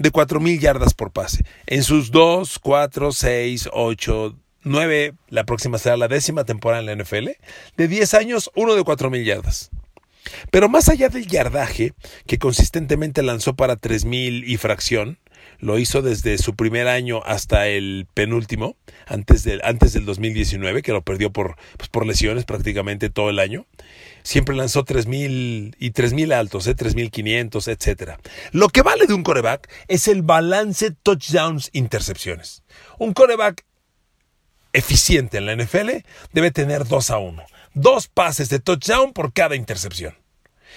de 0.00 0.10
4.000 0.10 0.58
yardas 0.58 0.94
por 0.94 1.12
pase. 1.12 1.44
En 1.66 1.84
sus 1.84 2.10
2, 2.10 2.58
4, 2.58 3.12
6, 3.12 3.68
8, 3.70 4.36
9, 4.62 5.14
la 5.28 5.44
próxima 5.44 5.76
será 5.76 5.98
la 5.98 6.08
décima 6.08 6.44
temporada 6.44 6.80
en 6.80 6.86
la 6.86 7.04
NFL, 7.04 7.28
de 7.76 7.88
10 7.88 8.14
años, 8.14 8.50
uno 8.56 8.74
de 8.74 8.82
4.000 8.82 9.24
yardas. 9.24 9.70
Pero 10.50 10.70
más 10.70 10.88
allá 10.88 11.10
del 11.10 11.26
yardaje, 11.26 11.92
que 12.26 12.38
consistentemente 12.38 13.22
lanzó 13.22 13.54
para 13.54 13.76
3.000 13.76 14.42
y 14.46 14.56
fracción, 14.56 15.18
lo 15.60 15.78
hizo 15.78 16.02
desde 16.02 16.38
su 16.38 16.54
primer 16.56 16.88
año 16.88 17.22
hasta 17.24 17.68
el 17.68 18.06
penúltimo, 18.12 18.76
antes 19.06 19.44
del, 19.44 19.60
antes 19.64 19.92
del 19.92 20.04
2019, 20.06 20.82
que 20.82 20.92
lo 20.92 21.02
perdió 21.02 21.30
por, 21.30 21.56
pues, 21.76 21.88
por 21.88 22.06
lesiones 22.06 22.44
prácticamente 22.44 23.10
todo 23.10 23.30
el 23.30 23.38
año. 23.38 23.66
Siempre 24.22 24.56
lanzó 24.56 24.84
3.000 24.84 25.76
y 25.78 25.90
3.000 25.92 26.34
altos, 26.34 26.66
¿eh? 26.66 26.76
3.500, 26.76 27.68
etc. 27.68 28.18
Lo 28.52 28.68
que 28.68 28.82
vale 28.82 29.06
de 29.06 29.14
un 29.14 29.22
coreback 29.22 29.70
es 29.88 30.08
el 30.08 30.22
balance 30.22 30.90
touchdowns-intercepciones. 30.90 32.62
Un 32.98 33.12
coreback 33.12 33.64
eficiente 34.72 35.38
en 35.38 35.46
la 35.46 35.56
NFL 35.56 35.90
debe 36.32 36.50
tener 36.50 36.86
2 36.86 37.10
a 37.10 37.18
1. 37.18 37.42
Dos 37.74 38.08
pases 38.08 38.48
de 38.48 38.58
touchdown 38.58 39.12
por 39.12 39.32
cada 39.32 39.56
intercepción. 39.56 40.16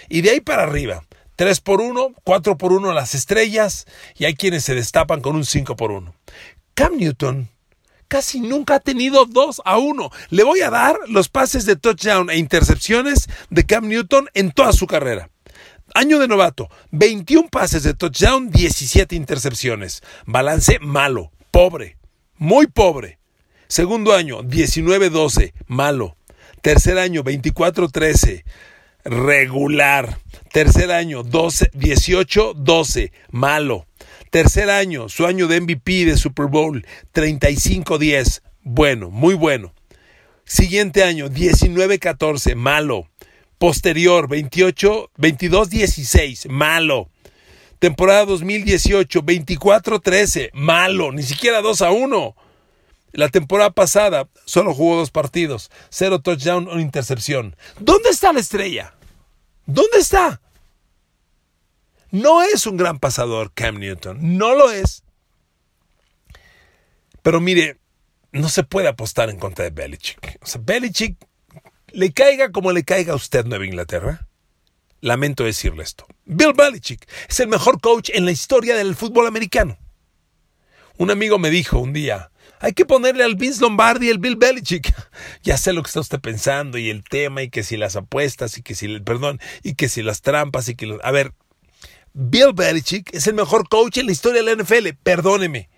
Y 0.09 0.21
de 0.21 0.31
ahí 0.31 0.41
para 0.41 0.63
arriba, 0.63 1.03
3 1.43 1.59
por 1.59 1.81
1, 1.81 2.13
4 2.23 2.57
por 2.57 2.71
1 2.71 2.93
las 2.93 3.13
estrellas 3.15 3.85
y 4.15 4.23
hay 4.23 4.33
quienes 4.33 4.63
se 4.63 4.75
destapan 4.75 5.19
con 5.19 5.35
un 5.35 5.43
5 5.43 5.75
por 5.75 5.91
1. 5.91 6.15
Cam 6.73 6.95
Newton 6.95 7.49
casi 8.07 8.39
nunca 8.39 8.75
ha 8.75 8.79
tenido 8.79 9.25
2 9.25 9.61
a 9.65 9.77
1. 9.77 10.09
Le 10.29 10.43
voy 10.45 10.61
a 10.61 10.69
dar 10.69 10.97
los 11.09 11.27
pases 11.27 11.65
de 11.65 11.75
touchdown 11.75 12.29
e 12.29 12.37
intercepciones 12.37 13.27
de 13.49 13.65
Cam 13.65 13.89
Newton 13.89 14.29
en 14.33 14.53
toda 14.53 14.71
su 14.71 14.87
carrera. 14.87 15.29
Año 15.93 16.17
de 16.17 16.29
novato, 16.29 16.69
21 16.91 17.49
pases 17.49 17.83
de 17.83 17.93
touchdown, 17.93 18.49
17 18.49 19.13
intercepciones. 19.13 20.01
Balance 20.25 20.79
malo, 20.79 21.33
pobre, 21.51 21.97
muy 22.37 22.67
pobre. 22.67 23.19
Segundo 23.67 24.13
año, 24.13 24.43
19-12, 24.43 25.51
malo. 25.67 26.15
Tercer 26.61 26.97
año, 26.99 27.21
24-13, 27.21 28.45
regular. 29.03 30.17
Tercer 30.51 30.91
año, 30.91 31.23
12, 31.23 31.71
18, 31.73 32.53
12, 32.55 33.11
malo. 33.31 33.85
Tercer 34.29 34.69
año, 34.69 35.09
su 35.09 35.25
año 35.25 35.47
de 35.47 35.61
MVP 35.61 36.05
de 36.05 36.17
Super 36.17 36.47
Bowl, 36.47 36.85
35-10. 37.13 38.41
Bueno, 38.63 39.09
muy 39.09 39.35
bueno. 39.35 39.73
Siguiente 40.45 41.03
año, 41.03 41.29
19-14, 41.29 42.55
malo. 42.55 43.07
Posterior, 43.57 44.27
28, 44.27 45.11
22-16, 45.17 46.49
malo. 46.49 47.09
Temporada 47.79 48.25
2018, 48.25 49.21
24-13, 49.23 50.49
malo, 50.53 51.11
ni 51.11 51.23
siquiera 51.23 51.61
2 51.61 51.81
a 51.81 51.91
1. 51.91 52.35
La 53.13 53.29
temporada 53.29 53.69
pasada 53.69 54.27
solo 54.43 54.73
jugó 54.73 54.97
dos 54.97 55.11
partidos, 55.11 55.69
cero 55.89 56.19
touchdown 56.19 56.67
o 56.67 56.79
intercepción. 56.79 57.55
¿Dónde 57.79 58.09
está 58.09 58.33
la 58.33 58.39
estrella? 58.39 58.95
¿Dónde 59.67 59.99
está? 59.99 60.41
No 62.09 62.41
es 62.41 62.65
un 62.65 62.75
gran 62.75 62.99
pasador 62.99 63.51
Cam 63.53 63.79
Newton, 63.79 64.37
no 64.37 64.55
lo 64.55 64.71
es. 64.71 65.03
Pero 67.21 67.39
mire, 67.39 67.77
no 68.31 68.49
se 68.49 68.63
puede 68.63 68.87
apostar 68.87 69.29
en 69.29 69.37
contra 69.37 69.63
de 69.63 69.71
Belichick. 69.71 70.39
Belichick 70.61 71.17
le 71.91 72.11
caiga 72.13 72.51
como 72.51 72.71
le 72.71 72.83
caiga 72.83 73.13
a 73.13 73.15
usted 73.15 73.45
Nueva 73.45 73.65
Inglaterra. 73.65 74.27
Lamento 75.01 75.43
decirle 75.43 75.83
esto. 75.83 76.07
Bill 76.25 76.53
Belichick 76.53 77.07
es 77.29 77.39
el 77.39 77.47
mejor 77.47 77.79
coach 77.79 78.09
en 78.11 78.25
la 78.25 78.31
historia 78.31 78.75
del 78.75 78.95
fútbol 78.95 79.27
americano. 79.27 79.77
Un 80.97 81.11
amigo 81.11 81.37
me 81.37 81.51
dijo 81.51 81.77
un 81.77 81.93
día, 81.93 82.31
hay 82.63 82.73
que 82.73 82.85
ponerle 82.85 83.23
al 83.23 83.35
Vince 83.35 83.61
Lombardi 83.61 84.09
el 84.09 84.17
Bill 84.17 84.37
Belichick. 84.37 84.93
ya 85.43 85.57
sé 85.57 85.73
lo 85.73 85.83
que 85.83 85.87
está 85.87 85.99
usted 85.99 86.19
pensando 86.19 86.77
y 86.77 86.89
el 86.89 87.03
tema 87.03 87.43
y 87.43 87.49
que 87.49 87.61
si 87.61 87.77
las 87.77 87.95
apuestas 87.95 88.57
y 88.57 88.63
que 88.63 88.73
si, 88.73 88.99
perdón, 89.01 89.39
y 89.61 89.75
que 89.75 89.89
si 89.89 90.01
las 90.01 90.21
trampas 90.21 90.69
y 90.69 90.75
que... 90.75 90.97
a 91.03 91.11
ver, 91.11 91.33
Bill 92.13 92.53
Belichick 92.53 93.13
es 93.13 93.27
el 93.27 93.33
mejor 93.35 93.69
coach 93.69 93.97
en 93.97 94.07
la 94.07 94.11
historia 94.11 94.41
de 94.41 94.55
la 94.55 94.63
NFL. 94.63 94.89
Perdóneme. 95.03 95.69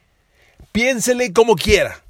Piénsele 0.71 1.33
como 1.33 1.55
quiera. 1.55 2.03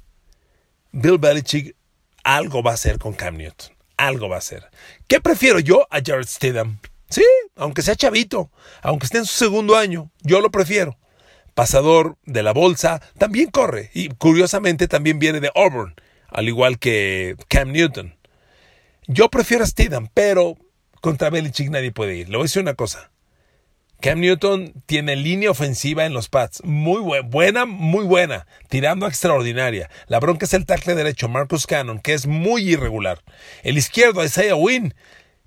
Bill 0.92 1.18
Belichick 1.18 1.74
algo 2.22 2.62
va 2.62 2.72
a 2.72 2.74
hacer 2.74 2.98
con 2.98 3.12
Cam 3.12 3.36
Newton 3.36 3.76
algo 3.96 4.28
va 4.28 4.36
a 4.36 4.38
hacer. 4.38 4.68
¿Qué 5.08 5.20
prefiero 5.20 5.58
yo 5.58 5.86
a 5.90 6.00
Jared 6.04 6.26
Stidham? 6.26 6.78
Sí, 7.08 7.24
aunque 7.56 7.82
sea 7.82 7.96
chavito, 7.96 8.50
aunque 8.82 9.06
esté 9.06 9.18
en 9.18 9.26
su 9.26 9.36
segundo 9.36 9.76
año, 9.76 10.10
yo 10.22 10.40
lo 10.40 10.50
prefiero. 10.50 10.98
Pasador 11.56 12.18
de 12.26 12.42
la 12.42 12.52
bolsa, 12.52 13.00
también 13.16 13.50
corre 13.50 13.90
y 13.94 14.10
curiosamente 14.10 14.88
también 14.88 15.18
viene 15.18 15.40
de 15.40 15.50
Auburn, 15.54 15.94
al 16.28 16.48
igual 16.48 16.78
que 16.78 17.34
Cam 17.48 17.72
Newton. 17.72 18.14
Yo 19.06 19.30
prefiero 19.30 19.64
a 19.64 19.66
Stidham, 19.66 20.10
pero 20.12 20.58
contra 21.00 21.30
Belichick 21.30 21.70
nadie 21.70 21.92
puede 21.92 22.14
ir. 22.14 22.28
Le 22.28 22.36
voy 22.36 22.42
a 22.42 22.48
decir 22.48 22.60
una 22.60 22.74
cosa. 22.74 23.10
Cam 24.00 24.20
Newton 24.20 24.74
tiene 24.84 25.16
línea 25.16 25.50
ofensiva 25.50 26.04
en 26.04 26.12
los 26.12 26.28
pads. 26.28 26.62
Muy 26.62 27.00
buena, 27.22 27.64
muy 27.64 28.04
buena. 28.04 28.46
Tirando 28.68 29.06
extraordinaria. 29.06 29.88
La 30.08 30.20
bronca 30.20 30.44
es 30.44 30.52
el 30.52 30.66
tackle 30.66 30.94
derecho, 30.94 31.26
Marcus 31.30 31.66
Cannon, 31.66 32.00
que 32.00 32.12
es 32.12 32.26
muy 32.26 32.68
irregular. 32.70 33.22
El 33.62 33.78
izquierdo, 33.78 34.22
Isaiah 34.22 34.56
Wynn, 34.56 34.94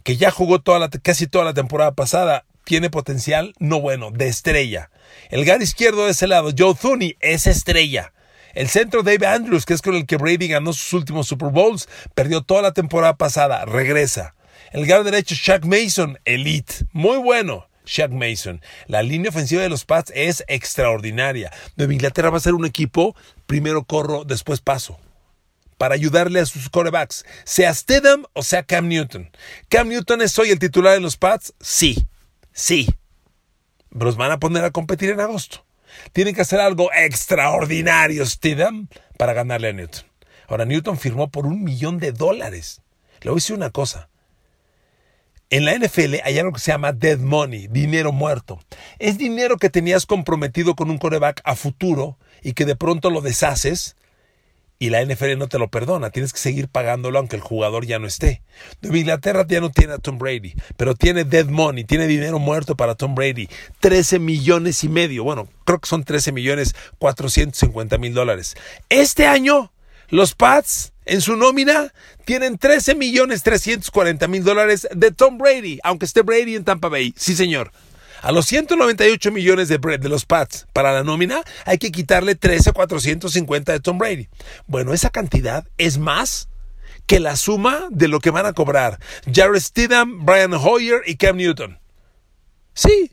que 0.01 0.17
ya 0.17 0.31
jugó 0.31 0.59
toda 0.59 0.79
la, 0.79 0.89
casi 0.89 1.27
toda 1.27 1.45
la 1.45 1.53
temporada 1.53 1.93
pasada. 1.93 2.45
Tiene 2.69 2.91
potencial, 2.91 3.55
no 3.57 3.81
bueno, 3.81 4.11
de 4.11 4.27
estrella. 4.27 4.91
El 5.31 5.43
guard 5.43 5.59
izquierdo 5.59 6.05
de 6.05 6.11
ese 6.11 6.27
lado, 6.27 6.51
Joe 6.55 6.75
Thuney, 6.79 7.17
es 7.19 7.47
estrella. 7.47 8.13
El 8.53 8.69
centro 8.69 9.01
Dave 9.01 9.25
Andrews, 9.25 9.65
que 9.65 9.73
es 9.73 9.81
con 9.81 9.95
el 9.95 10.05
que 10.05 10.17
Brady 10.17 10.49
ganó 10.49 10.71
sus 10.73 10.93
últimos 10.93 11.25
Super 11.25 11.49
Bowls, 11.49 11.89
perdió 12.13 12.43
toda 12.43 12.61
la 12.61 12.71
temporada 12.71 13.17
pasada, 13.17 13.65
regresa. 13.65 14.35
El 14.71 14.85
guard 14.85 15.03
derecho 15.03 15.33
Shaq 15.33 15.65
Mason, 15.65 16.19
elite, 16.25 16.85
muy 16.91 17.17
bueno. 17.17 17.67
Shaq 17.87 18.11
Mason. 18.11 18.61
La 18.85 19.01
línea 19.01 19.29
ofensiva 19.29 19.63
de 19.63 19.69
los 19.69 19.85
Pats 19.85 20.11
es 20.13 20.43
extraordinaria. 20.47 21.51
Nueva 21.75 21.93
Inglaterra 21.93 22.29
va 22.29 22.37
a 22.37 22.41
ser 22.41 22.53
un 22.53 22.67
equipo, 22.67 23.15
primero 23.47 23.83
corro, 23.83 24.25
después 24.25 24.61
paso. 24.61 24.99
Para 25.79 25.95
ayudarle 25.95 26.39
a 26.39 26.45
sus 26.45 26.69
corebacks, 26.69 27.25
sea 27.45 27.73
Stedham 27.73 28.25
o 28.33 28.43
sea 28.43 28.61
Cam 28.61 28.87
Newton. 28.87 29.31
¿Cam 29.69 29.87
Newton 29.87 30.21
es 30.21 30.37
hoy 30.37 30.51
el 30.51 30.59
titular 30.59 30.93
de 30.93 30.99
los 30.99 31.17
Pats? 31.17 31.55
Sí, 31.59 32.05
sí. 32.59 32.87
Los 33.91 34.17
van 34.17 34.31
a 34.31 34.39
poner 34.39 34.63
a 34.63 34.71
competir 34.71 35.09
en 35.09 35.19
agosto. 35.19 35.65
Tienen 36.13 36.35
que 36.35 36.41
hacer 36.41 36.59
algo 36.59 36.91
extraordinario, 36.93 38.25
Stedham, 38.25 38.87
para 39.17 39.33
ganarle 39.33 39.69
a 39.69 39.73
Newton. 39.73 40.05
Ahora, 40.47 40.65
Newton 40.65 40.97
firmó 40.97 41.29
por 41.29 41.45
un 41.45 41.63
millón 41.63 41.97
de 41.97 42.11
dólares. 42.11 42.81
Le 43.21 43.31
voy 43.31 43.37
a 43.37 43.41
decir 43.41 43.55
una 43.55 43.71
cosa. 43.71 44.09
En 45.51 45.65
la 45.65 45.75
NFL 45.75 46.17
hay 46.23 46.37
algo 46.37 46.53
que 46.53 46.59
se 46.59 46.71
llama 46.71 46.91
dead 46.91 47.17
money, 47.17 47.67
dinero 47.67 48.11
muerto. 48.11 48.59
Es 48.99 49.17
dinero 49.17 49.57
que 49.57 49.71
tenías 49.71 50.05
comprometido 50.05 50.75
con 50.75 50.91
un 50.91 50.99
coreback 50.99 51.41
a 51.43 51.55
futuro 51.55 52.19
y 52.43 52.53
que 52.53 52.65
de 52.65 52.75
pronto 52.75 53.09
lo 53.09 53.21
deshaces 53.21 53.95
y 54.79 54.89
la 54.89 55.03
NFL 55.03 55.37
no 55.37 55.49
te 55.49 55.59
lo 55.59 55.67
perdona. 55.67 56.09
Tienes 56.09 56.31
que 56.31 56.39
seguir 56.39 56.69
pagándolo 56.69 57.19
aunque 57.19 57.35
el 57.35 57.41
jugador 57.41 57.85
ya 57.85 57.99
no 57.99 58.07
esté. 58.07 58.41
Nueva 58.81 58.97
Inglaterra 58.97 59.45
ya 59.47 59.59
no 59.59 59.69
tiene 59.69 59.93
a 59.93 59.97
Tom 59.97 60.17
Brady, 60.17 60.55
pero 60.77 60.95
tiene 60.95 61.25
dead 61.25 61.47
money, 61.47 61.83
tiene 61.83 62.07
dinero 62.07 62.39
muerto 62.39 62.75
para 62.75 62.95
Tom 62.95 63.13
Brady. 63.13 63.49
13 63.81 64.19
millones 64.19 64.83
y 64.85 64.89
medio. 64.89 65.25
Bueno, 65.25 65.49
creo 65.65 65.79
que 65.79 65.89
son 65.89 66.05
13 66.05 66.31
millones 66.31 66.73
450 66.97 67.97
mil 67.97 68.13
dólares. 68.13 68.55
Este 68.87 69.27
año, 69.27 69.71
los 70.07 70.33
Pats 70.33 70.93
en 71.05 71.21
su 71.21 71.35
nómina 71.35 71.93
tienen 72.23 72.57
13 72.57 72.95
millones 72.95 73.43
340 73.43 74.27
mil 74.29 74.43
dólares 74.43 74.87
de 74.95 75.11
Tom 75.11 75.37
Brady, 75.37 75.79
aunque 75.83 76.05
esté 76.05 76.21
Brady 76.21 76.55
en 76.55 76.63
Tampa 76.63 76.87
Bay. 76.87 77.13
Sí, 77.17 77.35
señor. 77.35 77.71
A 78.21 78.31
los 78.31 78.45
198 78.47 79.31
millones 79.31 79.67
de, 79.69 79.77
de 79.77 80.09
los 80.09 80.25
Pats 80.25 80.67
para 80.73 80.91
la 80.93 81.03
nómina 81.03 81.41
hay 81.65 81.77
que 81.77 81.91
quitarle 81.91 82.35
13 82.35 82.73
450 82.73 83.71
de 83.71 83.79
Tom 83.79 83.97
Brady. 83.97 84.27
Bueno, 84.67 84.93
esa 84.93 85.09
cantidad 85.09 85.67
es 85.77 85.97
más 85.97 86.49
que 87.05 87.19
la 87.19 87.35
suma 87.35 87.87
de 87.89 88.07
lo 88.07 88.19
que 88.19 88.29
van 88.29 88.45
a 88.45 88.53
cobrar 88.53 88.99
Jared 89.31 89.59
Stidham, 89.59 90.25
Brian 90.25 90.53
Hoyer 90.53 91.01
y 91.05 91.15
Cam 91.15 91.37
Newton. 91.37 91.79
Sí, 92.73 93.11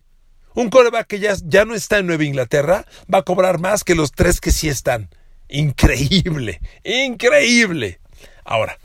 un 0.54 0.70
coreback 0.70 1.06
que 1.06 1.18
ya, 1.18 1.34
ya 1.44 1.64
no 1.64 1.75
está 1.75 1.98
en 1.98 2.06
Nueva 2.06 2.25
Inglaterra 2.25 2.84
va 3.12 3.18
a 3.18 3.22
cobrar 3.22 3.58
más 3.58 3.84
que 3.84 3.94
los 3.94 4.12
tres 4.12 4.40
que 4.40 4.50
sí 4.50 4.68
están. 4.68 5.10
Increíble, 5.48 6.60
increíble. 6.82 8.00
Ahora, 8.44 8.78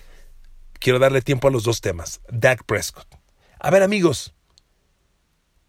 quiero 0.79 0.99
darle 0.99 1.21
tiempo 1.21 1.47
a 1.47 1.51
los 1.51 1.63
dos 1.63 1.81
temas. 1.81 2.21
Dak 2.29 2.63
Prescott. 2.65 3.07
A 3.59 3.69
ver, 3.69 3.83
amigos, 3.83 4.33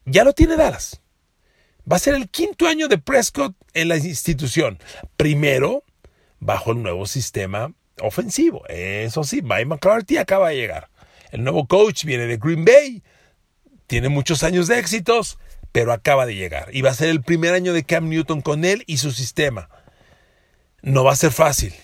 ya 0.04 0.24
lo 0.24 0.32
tiene 0.32 0.56
Dallas. 0.56 1.00
Va 1.90 1.96
a 1.96 2.00
ser 2.00 2.14
el 2.14 2.28
quinto 2.28 2.66
año 2.66 2.88
de 2.88 2.98
Prescott 2.98 3.54
en 3.74 3.88
la 3.88 3.96
institución. 3.96 4.78
Primero, 5.16 5.84
bajo 6.38 6.72
el 6.72 6.82
nuevo 6.82 7.06
sistema 7.06 7.72
ofensivo. 8.00 8.64
Eso 8.68 9.24
sí, 9.24 9.42
Mike 9.42 9.66
McCarthy 9.66 10.18
acaba 10.18 10.50
de 10.50 10.56
llegar. 10.56 10.88
El 11.30 11.44
nuevo 11.44 11.66
coach 11.66 12.04
viene 12.04 12.26
de 12.26 12.36
Green 12.36 12.64
Bay. 12.64 13.02
Tiene 13.86 14.08
muchos 14.08 14.42
años 14.42 14.68
de 14.68 14.78
éxitos, 14.78 15.38
pero 15.72 15.92
acaba 15.92 16.26
de 16.26 16.34
llegar. 16.34 16.68
Y 16.72 16.82
va 16.82 16.90
a 16.90 16.94
ser 16.94 17.08
el 17.08 17.22
primer 17.22 17.54
año 17.54 17.72
de 17.72 17.84
Cam 17.84 18.08
Newton 18.08 18.42
con 18.42 18.64
él 18.64 18.84
y 18.86 18.98
su 18.98 19.12
sistema. 19.12 19.68
No 20.82 21.04
va 21.04 21.12
a 21.12 21.16
ser 21.16 21.32
fácil, 21.32 21.74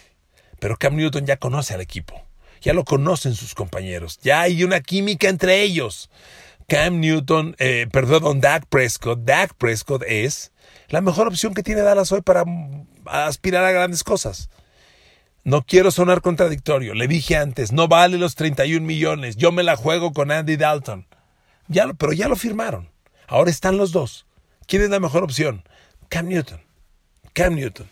pero 0.58 0.76
Cam 0.76 0.96
Newton 0.96 1.25
ya 1.25 1.37
conoce 1.37 1.75
al 1.75 1.80
equipo, 1.80 2.20
ya 2.60 2.72
lo 2.72 2.84
conocen 2.84 3.34
sus 3.34 3.54
compañeros, 3.54 4.18
ya 4.22 4.40
hay 4.40 4.64
una 4.64 4.80
química 4.80 5.28
entre 5.28 5.62
ellos. 5.62 6.10
Cam 6.68 7.00
Newton, 7.00 7.56
eh, 7.58 7.87
perdón, 7.90 8.42
Dak 8.42 8.66
Prescott, 8.66 9.20
Dak 9.20 9.54
Prescott 9.54 10.02
es 10.06 10.52
la 10.90 11.00
mejor 11.00 11.26
opción 11.26 11.54
que 11.54 11.62
tiene 11.62 11.80
Dallas 11.80 12.12
hoy 12.12 12.20
para 12.20 12.44
aspirar 13.06 13.64
a 13.64 13.72
grandes 13.72 14.04
cosas. 14.04 14.50
No 15.44 15.62
quiero 15.62 15.90
sonar 15.90 16.20
contradictorio, 16.20 16.92
le 16.92 17.08
dije 17.08 17.38
antes, 17.38 17.72
no 17.72 17.88
vale 17.88 18.18
los 18.18 18.34
31 18.34 18.84
millones, 18.84 19.37
yo 19.37 19.50
me 19.50 19.62
la 19.62 19.76
juego 19.76 20.12
con 20.12 20.30
Andy 20.30 20.56
Dalton. 20.56 21.06
Ya 21.68 21.90
pero 21.94 22.12
ya 22.12 22.28
lo 22.28 22.37
firmaron. 22.37 22.90
Ahora 23.26 23.50
están 23.50 23.78
los 23.78 23.90
dos. 23.90 24.26
¿Quién 24.66 24.82
es 24.82 24.90
la 24.90 25.00
mejor 25.00 25.22
opción? 25.22 25.64
Cam 26.10 26.28
Newton. 26.28 26.60
Cam 27.38 27.54
Newton. 27.54 27.88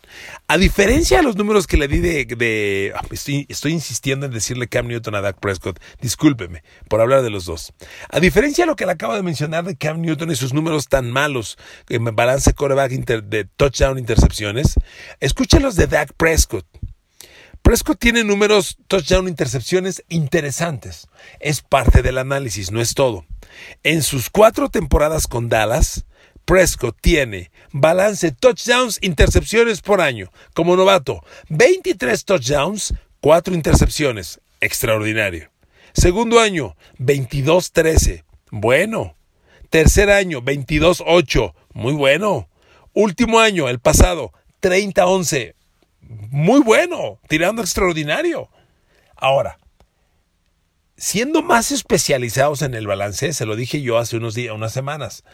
A 0.49 0.59
diferencia 0.59 1.19
de 1.19 1.23
los 1.23 1.37
números 1.37 1.69
que 1.69 1.77
le 1.77 1.87
di 1.87 2.01
de... 2.01 2.93
Ah, 2.97 3.03
estoy, 3.49 3.73
insistiendo 3.73 4.27
en 4.27 4.33
decirle 4.33 4.67
Cam 4.67 4.89
Newton 4.89 5.15
a 5.15 5.21
Dak 5.21 5.39
Prescott. 5.39 5.79
Discúlpeme 6.01 6.65
por 6.89 7.01
hablar 7.01 7.23
de 7.23 7.31
los 7.31 7.45
dos. 7.45 7.73
A 8.11 8.19
diferencia 8.19 8.65
de 8.65 8.67
lo 8.67 8.75
que 8.75 8.87
le 8.87 8.91
acabo 8.91 9.15
de 9.15 9.23
mencionar 9.23 9.63
de 9.63 9.77
Cam 9.77 10.01
Newton 10.01 10.33
y 10.33 10.35
sus 10.35 10.53
números 10.53 10.89
tan 10.89 11.13
malos 11.13 11.59
en 11.89 12.05
balance 12.17 12.55
coreback 12.55 12.91
de 12.91 13.45
touchdown 13.45 14.01
intercepciones, 14.01 14.75
escúchelos 15.21 15.77
de 15.77 15.87
Dak 15.87 16.13
Prescott. 16.17 16.67
Prescott 17.63 18.01
tiene 18.01 18.25
números 18.25 18.79
touchdown 18.89 19.29
intercepciones 19.29 20.03
interesantes. 20.09 21.07
Es 21.39 21.63
parte 21.63 22.03
del 22.03 22.19
análisis, 22.19 22.73
no 22.73 22.81
es 22.81 22.95
todo. 22.95 23.25
En 23.85 24.03
sus 24.03 24.29
cuatro 24.29 24.71
temporadas 24.71 25.29
con 25.29 25.49
Dallas, 25.49 26.05
Prescott 26.47 26.97
tiene 27.01 27.51
balance 27.73 28.31
touchdowns, 28.31 28.99
intercepciones 29.03 29.83
por 29.83 30.01
año. 30.01 30.31
Como 30.55 30.77
novato, 30.77 31.23
23 31.49 32.25
touchdowns, 32.25 32.95
4 33.21 33.53
intercepciones. 33.53 34.41
Extraordinario. 34.61 35.51
Segundo 35.93 36.41
año, 36.41 36.77
22-13. 36.99 38.25
Bueno. 38.51 39.17
Tercer 39.71 40.09
año, 40.11 40.41
22-8. 40.41 41.53
Muy 41.75 41.93
bueno. 41.93 42.49
Último 42.95 43.41
año, 43.41 43.69
el 43.69 43.81
pasado, 43.81 44.33
30-11. 44.63 45.55
Muy 46.01 46.61
bueno, 46.61 47.19
tirando 47.29 47.61
extraordinario. 47.61 48.49
Ahora, 49.17 49.59
siendo 50.97 51.43
más 51.43 51.73
especializados 51.73 52.63
en 52.63 52.75
el 52.75 52.87
balance, 52.87 53.33
se 53.33 53.47
lo 53.47 53.55
dije 53.55 53.83
yo 53.83 53.99
hace 53.99 54.17
unos 54.17 54.35
días, 54.35 54.55
unas 54.55 54.73
semanas. 54.73 55.25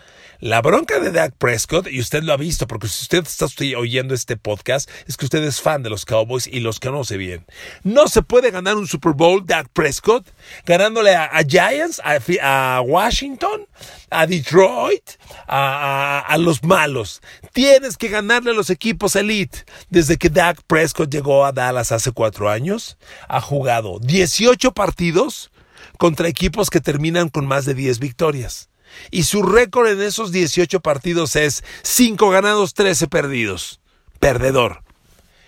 La 0.41 0.61
bronca 0.61 0.99
de 0.99 1.13
Dak 1.13 1.37
Prescott, 1.39 1.87
y 1.87 2.01
usted 2.01 2.25
lo 2.25 2.33
ha 2.33 2.37
visto, 2.37 2.67
porque 2.67 2.89
si 2.89 3.03
usted 3.03 3.25
está 3.25 3.47
oyendo 3.77 4.13
este 4.13 4.37
podcast, 4.37 4.91
es 5.07 5.17
que 5.17 5.27
usted 5.27 5.45
es 5.45 5.61
fan 5.61 5.85
de 5.85 5.91
los 5.91 6.05
Cowboys 6.05 6.49
y 6.49 6.59
los 6.59 6.81
conoce 6.81 7.17
bien. 7.17 7.47
No 7.85 8.09
se 8.09 8.23
puede 8.23 8.51
ganar 8.51 8.75
un 8.75 8.89
Super 8.89 9.13
Bowl 9.13 9.47
Dak 9.47 9.69
Prescott 9.73 10.27
ganándole 10.67 11.15
a, 11.15 11.31
Giants, 11.49 12.03
a, 12.43 12.81
Washington, 12.81 13.69
a 14.11 14.27
Detroit, 14.27 15.11
a, 15.47 16.25
a, 16.27 16.39
los 16.39 16.65
malos. 16.65 17.23
Tienes 17.53 17.97
que 17.97 18.09
ganarle 18.09 18.51
a 18.51 18.55
los 18.55 18.71
equipos 18.71 19.15
elite. 19.15 19.65
Desde 19.91 20.17
que 20.17 20.29
Dak 20.29 20.61
Prescott 20.67 21.09
llegó 21.09 21.45
a 21.45 21.53
Dallas 21.53 21.93
hace 21.93 22.11
cuatro 22.11 22.51
años, 22.51 22.99
ha 23.29 23.41
jugado 23.41 24.01
18 24.01 24.73
partidos 24.73 25.52
contra 25.99 26.29
equipos 26.29 26.71
que 26.71 26.81
terminan 26.81 27.29
con 27.29 27.47
más 27.47 27.65
de 27.65 27.75
10 27.75 27.99
victorias. 27.99 28.69
Y 29.11 29.25
su 29.25 29.43
récord 29.43 29.89
en 29.89 30.03
esos 30.03 30.33
18 30.33 30.81
partidos 30.81 31.37
es 31.37 31.65
5 31.83 32.31
ganados, 32.31 32.75
13 32.75 33.09
perdidos. 33.09 33.81
Perdedor. 34.21 34.83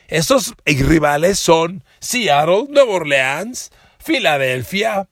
Estos 0.09 0.55
rivales 0.67 1.39
son 1.39 1.85
Seattle, 2.01 2.67
Nueva 2.69 2.93
Orleans, 2.93 3.71
Filadelfia, 3.99 5.09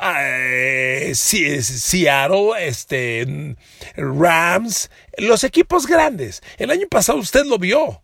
eh, 0.00 1.12
Seattle, 1.14 2.52
este, 2.58 3.56
Rams, 3.96 4.90
los 5.18 5.44
equipos 5.44 5.86
grandes. 5.86 6.42
El 6.56 6.70
año 6.70 6.86
pasado 6.88 7.18
usted 7.18 7.44
lo 7.44 7.58
vio. 7.58 8.02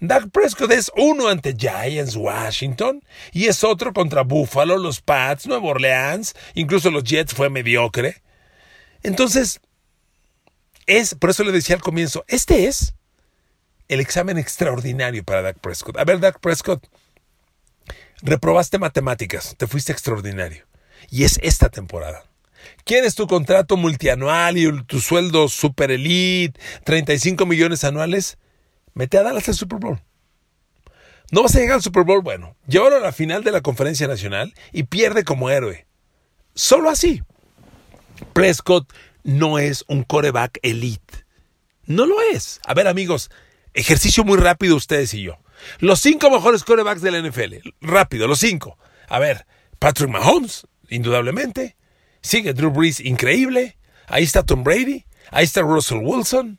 Dak 0.00 0.30
Prescott 0.30 0.70
es 0.72 0.90
uno 0.96 1.28
ante 1.28 1.54
Giants, 1.54 2.16
Washington, 2.16 3.04
y 3.32 3.46
es 3.46 3.62
otro 3.64 3.92
contra 3.92 4.22
Buffalo, 4.22 4.78
los 4.78 5.02
Pats, 5.02 5.46
Nueva 5.46 5.68
Orleans, 5.68 6.34
incluso 6.54 6.90
los 6.90 7.04
Jets 7.04 7.34
fue 7.34 7.50
mediocre. 7.50 8.22
Entonces, 9.02 9.60
es, 10.86 11.14
por 11.14 11.30
eso 11.30 11.44
le 11.44 11.52
decía 11.52 11.76
al 11.76 11.82
comienzo, 11.82 12.24
este 12.28 12.66
es 12.66 12.94
el 13.88 14.00
examen 14.00 14.38
extraordinario 14.38 15.22
para 15.22 15.42
Dak 15.42 15.58
Prescott. 15.58 15.98
A 15.98 16.04
ver, 16.04 16.18
Dak 16.18 16.40
Prescott, 16.40 16.86
reprobaste 18.22 18.78
matemáticas, 18.78 19.54
te 19.58 19.66
fuiste 19.66 19.92
extraordinario. 19.92 20.64
Y 21.10 21.24
es 21.24 21.38
esta 21.42 21.68
temporada. 21.68 22.24
¿Quieres 22.84 23.14
tu 23.14 23.26
contrato 23.26 23.76
multianual 23.76 24.56
y 24.56 24.82
tu 24.84 25.00
sueldo 25.00 25.48
super 25.48 25.90
elite, 25.90 26.58
35 26.84 27.44
millones 27.46 27.84
anuales? 27.84 28.38
Mete 28.94 29.18
a 29.18 29.22
Dallas 29.22 29.48
al 29.48 29.54
Super 29.54 29.78
Bowl. 29.78 30.00
No 31.30 31.42
vas 31.42 31.54
a 31.54 31.60
llegar 31.60 31.76
al 31.76 31.82
Super 31.82 32.02
Bowl, 32.02 32.22
bueno, 32.22 32.56
llévalo 32.66 32.96
a 32.96 33.00
la 33.00 33.12
final 33.12 33.44
de 33.44 33.52
la 33.52 33.60
conferencia 33.60 34.08
nacional 34.08 34.52
y 34.72 34.84
pierde 34.84 35.22
como 35.22 35.48
héroe. 35.48 35.86
Solo 36.54 36.90
así. 36.90 37.22
Prescott 38.32 38.92
no 39.22 39.58
es 39.58 39.84
un 39.86 40.02
coreback 40.02 40.58
elite. 40.62 41.24
No 41.86 42.06
lo 42.06 42.20
es. 42.32 42.60
A 42.64 42.74
ver, 42.74 42.88
amigos, 42.88 43.30
ejercicio 43.74 44.24
muy 44.24 44.38
rápido 44.38 44.76
ustedes 44.76 45.14
y 45.14 45.22
yo. 45.22 45.38
Los 45.78 46.00
cinco 46.00 46.30
mejores 46.30 46.64
corebacks 46.64 47.02
de 47.02 47.10
la 47.10 47.20
NFL. 47.20 47.56
Rápido, 47.80 48.26
los 48.26 48.40
cinco. 48.40 48.78
A 49.08 49.18
ver, 49.18 49.46
Patrick 49.78 50.10
Mahomes, 50.10 50.66
indudablemente. 50.88 51.76
Sigue 52.22 52.54
Drew 52.54 52.70
Brees, 52.70 53.00
increíble. 53.00 53.78
Ahí 54.06 54.24
está 54.24 54.42
Tom 54.42 54.64
Brady. 54.64 55.06
Ahí 55.30 55.44
está 55.44 55.62
Russell 55.62 56.00
Wilson. 56.02 56.58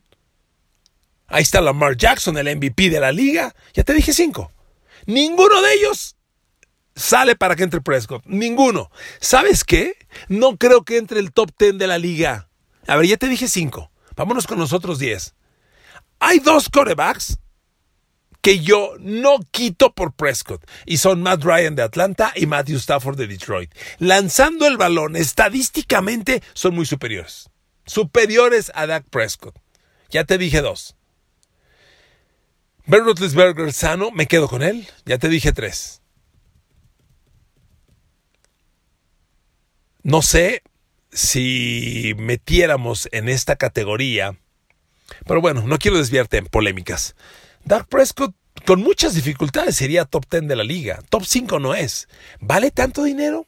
Ahí 1.31 1.43
está 1.43 1.61
Lamar 1.61 1.95
Jackson, 1.97 2.37
el 2.37 2.55
MVP 2.57 2.89
de 2.89 2.99
la 2.99 3.11
liga. 3.11 3.55
Ya 3.73 3.83
te 3.83 3.93
dije 3.93 4.13
cinco. 4.13 4.51
Ninguno 5.05 5.61
de 5.61 5.73
ellos 5.73 6.15
sale 6.95 7.35
para 7.35 7.55
que 7.55 7.63
entre 7.63 7.81
Prescott. 7.81 8.23
Ninguno. 8.25 8.91
¿Sabes 9.19 9.63
qué? 9.63 9.95
No 10.27 10.57
creo 10.57 10.83
que 10.83 10.97
entre 10.97 11.19
el 11.19 11.31
top 11.31 11.51
10 11.57 11.77
de 11.77 11.87
la 11.87 11.97
liga. 11.97 12.49
A 12.87 12.97
ver, 12.97 13.07
ya 13.07 13.17
te 13.17 13.27
dije 13.27 13.47
5. 13.47 13.91
Vámonos 14.15 14.47
con 14.47 14.59
los 14.59 14.73
otros 14.73 14.99
10. 14.99 15.35
Hay 16.19 16.39
dos 16.39 16.69
corebacks 16.69 17.39
que 18.41 18.59
yo 18.59 18.93
no 18.99 19.39
quito 19.51 19.93
por 19.93 20.13
Prescott. 20.13 20.65
Y 20.85 20.97
son 20.97 21.21
Matt 21.21 21.43
Ryan 21.43 21.75
de 21.75 21.83
Atlanta 21.83 22.33
y 22.35 22.45
Matthew 22.45 22.77
Stafford 22.77 23.17
de 23.17 23.27
Detroit. 23.27 23.73
Lanzando 23.99 24.67
el 24.67 24.77
balón, 24.77 25.15
estadísticamente 25.15 26.41
son 26.53 26.75
muy 26.75 26.85
superiores. 26.85 27.49
Superiores 27.85 28.71
a 28.75 28.87
Dak 28.87 29.05
Prescott. 29.09 29.57
Ya 30.09 30.25
te 30.25 30.37
dije 30.37 30.61
dos. 30.61 30.95
Ben 32.91 33.05
Roethlisberger 33.05 33.71
sano, 33.71 34.11
me 34.11 34.27
quedo 34.27 34.49
con 34.49 34.61
él. 34.61 34.85
Ya 35.05 35.17
te 35.17 35.29
dije 35.29 35.53
tres. 35.53 36.01
No 40.03 40.21
sé 40.21 40.61
si 41.09 42.13
metiéramos 42.17 43.07
en 43.13 43.29
esta 43.29 43.55
categoría, 43.55 44.37
pero 45.25 45.39
bueno, 45.39 45.65
no 45.65 45.77
quiero 45.77 45.99
desviarte 45.99 46.35
en 46.35 46.47
polémicas. 46.47 47.15
Dark 47.63 47.87
Prescott 47.87 48.35
con 48.65 48.81
muchas 48.81 49.15
dificultades 49.15 49.77
sería 49.77 50.03
top 50.03 50.25
10 50.29 50.49
de 50.49 50.55
la 50.57 50.65
liga. 50.65 50.99
Top 51.09 51.23
5 51.23 51.59
no 51.59 51.73
es. 51.73 52.09
¿Vale 52.41 52.71
tanto 52.71 53.05
dinero? 53.05 53.47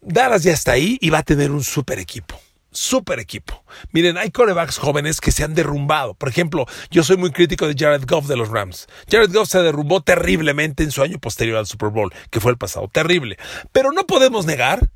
Dallas 0.00 0.44
ya 0.44 0.52
está 0.52 0.72
ahí 0.72 0.96
y 1.00 1.10
va 1.10 1.18
a 1.18 1.24
tener 1.24 1.50
un 1.50 1.64
super 1.64 1.98
equipo. 1.98 2.40
Super 2.70 3.18
equipo. 3.18 3.64
Miren, 3.92 4.18
hay 4.18 4.30
corebacks 4.30 4.78
jóvenes 4.78 5.20
que 5.20 5.32
se 5.32 5.42
han 5.42 5.54
derrumbado. 5.54 6.14
Por 6.14 6.28
ejemplo, 6.28 6.66
yo 6.90 7.02
soy 7.02 7.16
muy 7.16 7.30
crítico 7.30 7.66
de 7.66 7.74
Jared 7.76 8.04
Goff 8.06 8.26
de 8.26 8.36
los 8.36 8.50
Rams. 8.50 8.86
Jared 9.10 9.32
Goff 9.32 9.48
se 9.48 9.62
derrumbó 9.62 10.02
terriblemente 10.02 10.82
en 10.82 10.90
su 10.90 11.02
año 11.02 11.18
posterior 11.18 11.56
al 11.56 11.66
Super 11.66 11.88
Bowl, 11.88 12.12
que 12.30 12.40
fue 12.40 12.52
el 12.52 12.58
pasado. 12.58 12.88
Terrible. 12.88 13.38
Pero 13.72 13.92
no 13.92 14.06
podemos 14.06 14.44
negar 14.44 14.90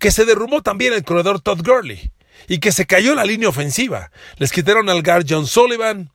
que 0.00 0.10
se 0.10 0.24
derrumbó 0.24 0.62
también 0.62 0.92
el 0.92 1.04
corredor 1.04 1.40
Todd 1.40 1.60
Gurley 1.64 2.10
y 2.48 2.58
que 2.58 2.72
se 2.72 2.86
cayó 2.86 3.14
la 3.14 3.24
línea 3.24 3.48
ofensiva. 3.48 4.10
Les 4.38 4.52
quitaron 4.52 4.88
al 4.88 5.02
guard 5.02 5.26
John 5.28 5.46
Sullivan, 5.46 6.10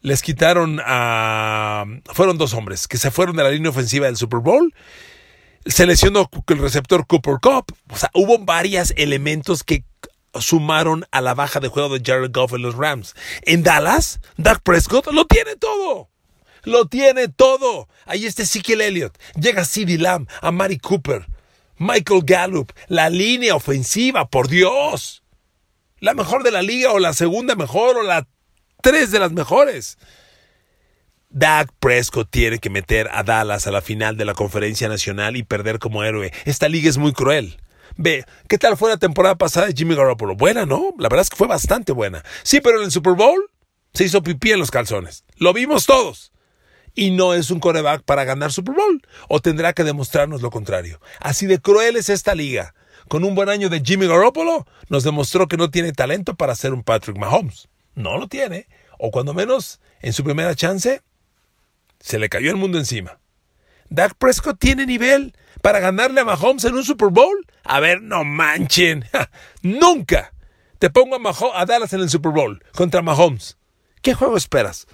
les 0.00 0.22
quitaron 0.22 0.80
a... 0.84 1.84
Fueron 2.06 2.38
dos 2.38 2.54
hombres 2.54 2.88
que 2.88 2.96
se 2.96 3.10
fueron 3.10 3.36
de 3.36 3.44
la 3.44 3.50
línea 3.50 3.70
ofensiva 3.70 4.06
del 4.06 4.16
Super 4.16 4.40
Bowl. 4.40 4.74
Se 5.64 5.86
lesionó 5.86 6.28
el 6.48 6.58
receptor 6.58 7.06
Cooper 7.06 7.36
Cup. 7.40 7.76
O 7.88 7.96
sea, 7.96 8.10
hubo 8.14 8.38
varios 8.38 8.92
elementos 8.96 9.62
que 9.62 9.84
sumaron 10.40 11.04
a 11.10 11.20
la 11.20 11.34
baja 11.34 11.60
de 11.60 11.68
juego 11.68 11.96
de 11.96 12.02
Jared 12.04 12.30
Goff 12.32 12.52
en 12.54 12.62
los 12.62 12.74
Rams. 12.74 13.14
En 13.42 13.62
Dallas, 13.62 14.20
Dak 14.36 14.62
Prescott 14.62 15.06
lo 15.12 15.26
tiene 15.26 15.56
todo. 15.56 16.08
Lo 16.64 16.86
tiene 16.86 17.28
todo. 17.28 17.88
Ahí 18.06 18.26
está 18.26 18.42
Ezekiel 18.42 18.80
Elliott. 18.80 19.18
Llega 19.34 19.64
CeeDee 19.64 19.98
Lamb, 19.98 20.28
a 20.40 20.50
Mari 20.52 20.78
Cooper. 20.78 21.26
Michael 21.76 22.22
Gallup, 22.24 22.72
la 22.86 23.10
línea 23.10 23.56
ofensiva, 23.56 24.28
por 24.28 24.48
Dios. 24.48 25.22
La 25.98 26.14
mejor 26.14 26.44
de 26.44 26.52
la 26.52 26.62
liga 26.62 26.92
o 26.92 26.98
la 26.98 27.12
segunda 27.12 27.56
mejor 27.56 27.96
o 27.96 28.02
la 28.02 28.28
tres 28.80 29.10
de 29.10 29.18
las 29.18 29.32
mejores. 29.32 29.98
Dak 31.30 31.72
Prescott 31.80 32.30
tiene 32.30 32.58
que 32.58 32.68
meter 32.68 33.08
a 33.10 33.22
Dallas 33.22 33.66
a 33.66 33.70
la 33.70 33.80
final 33.80 34.16
de 34.16 34.26
la 34.26 34.34
conferencia 34.34 34.88
nacional 34.88 35.36
y 35.36 35.42
perder 35.42 35.78
como 35.78 36.04
héroe. 36.04 36.32
Esta 36.44 36.68
liga 36.68 36.90
es 36.90 36.98
muy 36.98 37.12
cruel. 37.12 37.56
Ve, 37.96 38.24
¿qué 38.48 38.58
tal 38.58 38.76
fue 38.76 38.90
la 38.90 38.96
temporada 38.96 39.36
pasada 39.36 39.66
de 39.66 39.74
Jimmy 39.74 39.94
Garoppolo? 39.94 40.36
Buena, 40.36 40.66
¿no? 40.66 40.94
La 40.98 41.08
verdad 41.08 41.22
es 41.22 41.30
que 41.30 41.36
fue 41.36 41.48
bastante 41.48 41.92
buena. 41.92 42.24
Sí, 42.42 42.60
pero 42.60 42.78
en 42.78 42.84
el 42.84 42.90
Super 42.90 43.14
Bowl 43.14 43.50
se 43.94 44.04
hizo 44.04 44.22
pipí 44.22 44.52
en 44.52 44.58
los 44.58 44.70
calzones. 44.70 45.24
Lo 45.36 45.52
vimos 45.52 45.86
todos 45.86 46.32
y 46.94 47.10
no 47.10 47.34
es 47.34 47.50
un 47.50 47.60
coreback 47.60 48.02
para 48.02 48.24
ganar 48.24 48.52
Super 48.52 48.74
Bowl, 48.74 49.00
o 49.28 49.40
tendrá 49.40 49.72
que 49.72 49.84
demostrarnos 49.84 50.42
lo 50.42 50.50
contrario. 50.50 51.00
Así 51.20 51.46
de 51.46 51.58
cruel 51.58 51.96
es 51.96 52.08
esta 52.08 52.34
liga. 52.34 52.74
Con 53.08 53.24
un 53.24 53.34
buen 53.34 53.48
año 53.48 53.68
de 53.68 53.80
Jimmy 53.80 54.06
Garoppolo, 54.06 54.66
nos 54.88 55.04
demostró 55.04 55.48
que 55.48 55.56
no 55.56 55.70
tiene 55.70 55.92
talento 55.92 56.34
para 56.34 56.54
ser 56.54 56.72
un 56.72 56.82
Patrick 56.82 57.16
Mahomes. 57.16 57.68
No 57.94 58.18
lo 58.18 58.28
tiene, 58.28 58.68
o 58.98 59.10
cuando 59.10 59.34
menos 59.34 59.80
en 60.00 60.12
su 60.12 60.24
primera 60.24 60.54
chance, 60.54 61.02
se 62.00 62.18
le 62.18 62.28
cayó 62.28 62.50
el 62.50 62.56
mundo 62.56 62.78
encima. 62.78 63.18
Dak 63.88 64.14
Prescott 64.14 64.58
tiene 64.58 64.86
nivel 64.86 65.34
para 65.62 65.80
ganarle 65.80 66.20
a 66.20 66.24
Mahomes 66.24 66.64
en 66.64 66.74
un 66.74 66.84
Super 66.84 67.08
Bowl. 67.08 67.46
A 67.64 67.80
ver, 67.80 68.02
no 68.02 68.24
manchen. 68.24 69.04
Nunca 69.62 70.34
te 70.78 70.90
pongo 70.90 71.16
a, 71.16 71.60
a 71.60 71.64
Dallas 71.64 71.92
en 71.92 72.00
el 72.00 72.10
Super 72.10 72.32
Bowl 72.32 72.62
contra 72.74 73.00
Mahomes. 73.00 73.56
¿Qué 74.02 74.14
juego 74.14 74.36
esperas? 74.36 74.86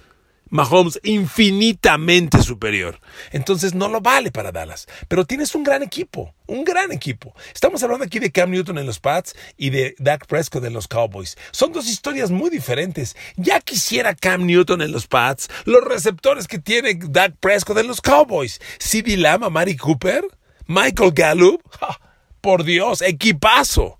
Mahomes 0.49 0.99
infinitamente 1.03 2.41
superior. 2.41 2.99
Entonces 3.31 3.73
no 3.75 3.87
lo 3.87 4.01
vale 4.01 4.31
para 4.31 4.51
Dallas. 4.51 4.87
Pero 5.07 5.25
tienes 5.25 5.53
un 5.55 5.63
gran 5.63 5.83
equipo, 5.83 6.33
un 6.47 6.63
gran 6.63 6.91
equipo. 6.91 7.35
Estamos 7.53 7.81
hablando 7.83 8.05
aquí 8.05 8.19
de 8.19 8.31
Cam 8.31 8.51
Newton 8.51 8.77
en 8.77 8.85
los 8.85 8.99
Pats 8.99 9.35
y 9.57 9.69
de 9.69 9.95
Dak 9.99 10.25
Prescott 10.27 10.65
en 10.65 10.73
los 10.73 10.87
Cowboys. 10.87 11.37
Son 11.51 11.71
dos 11.71 11.87
historias 11.87 12.31
muy 12.31 12.49
diferentes. 12.49 13.15
Ya 13.35 13.59
quisiera 13.59 14.15
Cam 14.15 14.45
Newton 14.45 14.81
en 14.81 14.91
los 14.91 15.07
Pats, 15.07 15.49
los 15.65 15.83
receptores 15.83 16.47
que 16.47 16.59
tiene 16.59 16.99
Dak 16.99 17.35
Prescott 17.39 17.77
en 17.77 17.87
los 17.87 18.01
Cowboys. 18.01 18.59
CD 18.79 19.17
Lama, 19.17 19.49
Mari 19.49 19.77
Cooper, 19.77 20.25
Michael 20.69 21.13
Gallup. 21.13 21.63
por 22.41 22.63
Dios, 22.63 23.01
equipazo. 23.01 23.99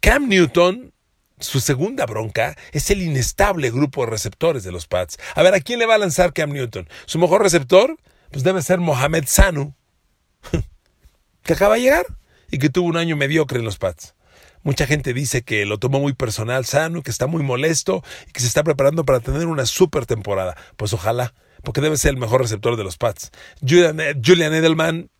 Cam 0.00 0.28
Newton 0.28 0.94
Su 1.40 1.58
segunda 1.58 2.06
bronca 2.06 2.56
es 2.70 2.90
el 2.92 3.02
inestable 3.02 3.72
grupo 3.72 4.04
de 4.04 4.10
receptores 4.12 4.62
de 4.62 4.70
los 4.70 4.86
Pats. 4.86 5.18
A 5.34 5.42
ver, 5.42 5.54
¿a 5.54 5.60
quién 5.60 5.80
le 5.80 5.86
va 5.86 5.96
a 5.96 5.98
lanzar 5.98 6.32
Cam 6.32 6.52
Newton? 6.52 6.88
¿Su 7.06 7.18
mejor 7.18 7.42
receptor? 7.42 7.98
Pues 8.30 8.44
debe 8.44 8.62
ser 8.62 8.78
Mohamed 8.78 9.24
Sanu, 9.26 9.74
que 11.42 11.52
acaba 11.52 11.74
de 11.74 11.80
llegar 11.80 12.06
y 12.48 12.58
que 12.58 12.68
tuvo 12.70 12.86
un 12.86 12.96
año 12.96 13.16
mediocre 13.16 13.58
en 13.58 13.64
los 13.64 13.78
Pats. 13.78 14.14
Mucha 14.62 14.86
gente 14.86 15.12
dice 15.12 15.42
que 15.42 15.66
lo 15.66 15.78
tomó 15.78 15.98
muy 15.98 16.12
personal 16.12 16.64
Sanu, 16.64 17.02
que 17.02 17.10
está 17.10 17.26
muy 17.26 17.42
molesto 17.42 18.04
y 18.28 18.30
que 18.30 18.40
se 18.40 18.46
está 18.46 18.62
preparando 18.62 19.04
para 19.04 19.18
tener 19.18 19.48
una 19.48 19.66
super 19.66 20.06
temporada. 20.06 20.56
Pues 20.76 20.92
ojalá, 20.92 21.34
porque 21.64 21.80
debe 21.80 21.96
ser 21.96 22.12
el 22.12 22.18
mejor 22.18 22.40
receptor 22.40 22.76
de 22.76 22.84
los 22.84 22.98
Pats. 22.98 23.32
Julian, 23.60 23.98
Julian 24.24 24.54
Edelman, 24.54 25.10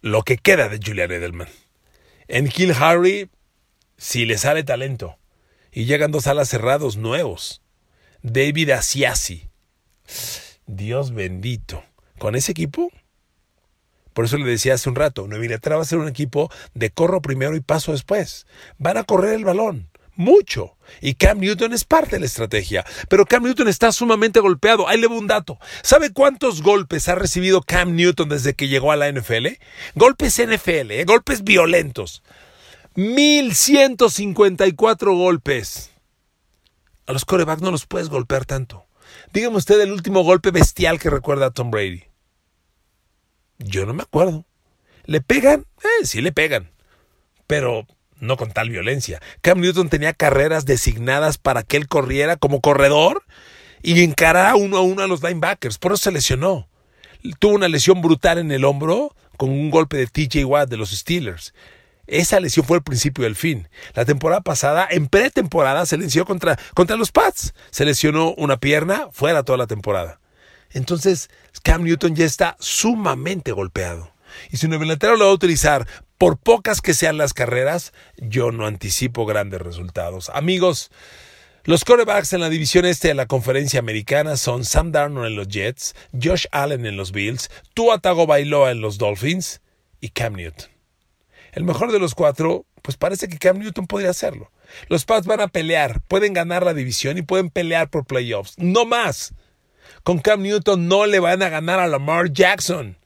lo 0.00 0.22
que 0.22 0.38
queda 0.38 0.68
de 0.68 0.80
Julian 0.84 1.10
Edelman. 1.10 1.48
En 2.28 2.48
Kill 2.48 2.72
Harry, 2.72 3.30
si 3.96 4.24
le 4.24 4.38
sale 4.38 4.62
talento. 4.64 5.18
Y 5.72 5.84
llegan 5.84 6.10
dos 6.10 6.26
alas 6.26 6.48
cerrados 6.48 6.96
nuevos. 6.96 7.62
David 8.22 8.70
Asiasi. 8.70 9.48
Dios 10.66 11.12
bendito. 11.12 11.84
Con 12.18 12.34
ese 12.34 12.52
equipo, 12.52 12.90
por 14.12 14.24
eso 14.24 14.36
le 14.36 14.50
decía 14.50 14.74
hace 14.74 14.88
un 14.88 14.96
rato, 14.96 15.26
Nueva 15.26 15.44
Inglaterra 15.44 15.76
va 15.76 15.82
a 15.82 15.86
ser 15.86 15.98
un 15.98 16.08
equipo 16.08 16.50
de 16.74 16.90
corro 16.90 17.22
primero 17.22 17.56
y 17.56 17.60
paso 17.60 17.92
después. 17.92 18.46
Van 18.78 18.96
a 18.96 19.04
correr 19.04 19.34
el 19.34 19.44
balón. 19.44 19.89
Mucho. 20.20 20.76
Y 21.00 21.14
Cam 21.14 21.38
Newton 21.38 21.72
es 21.72 21.86
parte 21.86 22.16
de 22.16 22.20
la 22.20 22.26
estrategia. 22.26 22.84
Pero 23.08 23.24
Cam 23.24 23.42
Newton 23.42 23.68
está 23.68 23.90
sumamente 23.90 24.40
golpeado. 24.40 24.86
Ahí 24.86 25.00
le 25.00 25.06
voy 25.06 25.16
un 25.16 25.26
dato. 25.26 25.58
¿Sabe 25.82 26.12
cuántos 26.12 26.60
golpes 26.60 27.08
ha 27.08 27.14
recibido 27.14 27.62
Cam 27.62 27.96
Newton 27.96 28.28
desde 28.28 28.52
que 28.52 28.68
llegó 28.68 28.92
a 28.92 28.96
la 28.96 29.10
NFL? 29.10 29.46
Golpes 29.94 30.38
NFL, 30.38 30.90
¿eh? 30.90 31.04
golpes 31.06 31.42
violentos. 31.42 32.22
1154 32.96 35.14
golpes. 35.14 35.90
A 37.06 37.14
los 37.14 37.24
corebacks 37.24 37.62
no 37.62 37.70
los 37.70 37.86
puedes 37.86 38.10
golpear 38.10 38.44
tanto. 38.44 38.84
Dígame 39.32 39.56
usted 39.56 39.80
el 39.80 39.90
último 39.90 40.22
golpe 40.22 40.50
bestial 40.50 40.98
que 40.98 41.08
recuerda 41.08 41.46
a 41.46 41.50
Tom 41.50 41.70
Brady. 41.70 42.04
Yo 43.56 43.86
no 43.86 43.94
me 43.94 44.02
acuerdo. 44.02 44.44
¿Le 45.06 45.22
pegan? 45.22 45.64
Eh, 45.82 46.04
sí 46.04 46.20
le 46.20 46.32
pegan. 46.32 46.70
Pero 47.46 47.86
no 48.20 48.36
con 48.36 48.52
tal 48.52 48.70
violencia. 48.70 49.20
Cam 49.40 49.60
Newton 49.60 49.88
tenía 49.88 50.12
carreras 50.12 50.64
designadas 50.66 51.38
para 51.38 51.62
que 51.62 51.76
él 51.76 51.88
corriera 51.88 52.36
como 52.36 52.60
corredor 52.60 53.24
y 53.82 54.02
encarara 54.02 54.54
uno 54.56 54.76
a 54.76 54.82
uno 54.82 55.02
a 55.02 55.06
los 55.06 55.22
linebackers. 55.22 55.78
Por 55.78 55.92
eso 55.92 56.04
se 56.04 56.12
lesionó. 56.12 56.68
Tuvo 57.38 57.54
una 57.54 57.68
lesión 57.68 58.00
brutal 58.00 58.38
en 58.38 58.52
el 58.52 58.64
hombro 58.64 59.14
con 59.36 59.50
un 59.50 59.70
golpe 59.70 59.96
de 59.96 60.06
TJ 60.06 60.44
Watt 60.44 60.68
de 60.68 60.76
los 60.76 60.90
Steelers. 60.90 61.54
Esa 62.06 62.40
lesión 62.40 62.66
fue 62.66 62.78
el 62.78 62.82
principio 62.82 63.24
del 63.24 63.36
fin. 63.36 63.68
La 63.94 64.04
temporada 64.04 64.40
pasada, 64.40 64.88
en 64.90 65.06
pretemporada, 65.06 65.86
se 65.86 65.96
lesionó 65.96 66.26
contra, 66.26 66.58
contra 66.74 66.96
los 66.96 67.12
Pats. 67.12 67.54
Se 67.70 67.84
lesionó 67.84 68.34
una 68.36 68.58
pierna, 68.58 69.08
fuera 69.12 69.44
toda 69.44 69.58
la 69.58 69.66
temporada. 69.66 70.18
Entonces, 70.72 71.30
Cam 71.62 71.84
Newton 71.84 72.16
ya 72.16 72.24
está 72.24 72.56
sumamente 72.58 73.52
golpeado. 73.52 74.12
Y 74.50 74.56
si 74.56 74.68
Nueva 74.68 74.84
Inglaterra 74.84 75.16
lo 75.16 75.26
va 75.26 75.30
a 75.30 75.34
utilizar, 75.34 75.86
por 76.20 76.36
pocas 76.36 76.82
que 76.82 76.92
sean 76.92 77.16
las 77.16 77.32
carreras, 77.32 77.94
yo 78.18 78.52
no 78.52 78.66
anticipo 78.66 79.24
grandes 79.24 79.62
resultados. 79.62 80.30
Amigos, 80.34 80.90
los 81.64 81.82
corebacks 81.86 82.34
en 82.34 82.40
la 82.42 82.50
división 82.50 82.84
este 82.84 83.08
de 83.08 83.14
la 83.14 83.24
conferencia 83.24 83.80
americana 83.80 84.36
son 84.36 84.66
Sam 84.66 84.92
Darnold 84.92 85.28
en 85.28 85.36
los 85.36 85.48
Jets, 85.48 85.94
Josh 86.12 86.44
Allen 86.52 86.84
en 86.84 86.98
los 86.98 87.12
Bills, 87.12 87.50
Tua 87.72 88.00
Tagovailoa 88.00 88.70
en 88.70 88.82
los 88.82 88.98
Dolphins 88.98 89.62
y 90.02 90.10
Cam 90.10 90.34
Newton. 90.34 90.68
El 91.52 91.64
mejor 91.64 91.90
de 91.90 91.98
los 91.98 92.14
cuatro, 92.14 92.66
pues 92.82 92.98
parece 92.98 93.26
que 93.26 93.38
Cam 93.38 93.58
Newton 93.58 93.86
podría 93.86 94.10
hacerlo. 94.10 94.52
Los 94.88 95.06
Pats 95.06 95.26
van 95.26 95.40
a 95.40 95.48
pelear, 95.48 96.02
pueden 96.02 96.34
ganar 96.34 96.66
la 96.66 96.74
división 96.74 97.16
y 97.16 97.22
pueden 97.22 97.48
pelear 97.48 97.88
por 97.88 98.04
playoffs. 98.04 98.58
No 98.58 98.84
más. 98.84 99.32
Con 100.02 100.18
Cam 100.18 100.42
Newton 100.42 100.86
no 100.86 101.06
le 101.06 101.18
van 101.18 101.42
a 101.42 101.48
ganar 101.48 101.80
a 101.80 101.86
Lamar 101.86 102.30
Jackson. 102.30 102.99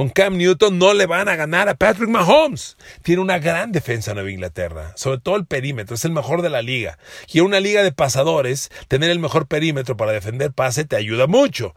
Con 0.00 0.08
Cam 0.08 0.38
Newton 0.38 0.78
no 0.78 0.94
le 0.94 1.04
van 1.04 1.28
a 1.28 1.36
ganar 1.36 1.68
a 1.68 1.74
Patrick 1.74 2.08
Mahomes. 2.08 2.78
Tiene 3.02 3.20
una 3.20 3.38
gran 3.38 3.70
defensa 3.70 4.14
Nueva 4.14 4.30
Inglaterra, 4.30 4.94
sobre 4.96 5.18
todo 5.18 5.36
el 5.36 5.44
perímetro, 5.44 5.94
es 5.94 6.06
el 6.06 6.12
mejor 6.12 6.40
de 6.40 6.48
la 6.48 6.62
liga. 6.62 6.98
Y 7.30 7.40
en 7.40 7.44
una 7.44 7.60
liga 7.60 7.82
de 7.82 7.92
pasadores, 7.92 8.70
tener 8.88 9.10
el 9.10 9.18
mejor 9.18 9.46
perímetro 9.46 9.98
para 9.98 10.12
defender 10.12 10.52
pase 10.52 10.86
te 10.86 10.96
ayuda 10.96 11.26
mucho. 11.26 11.74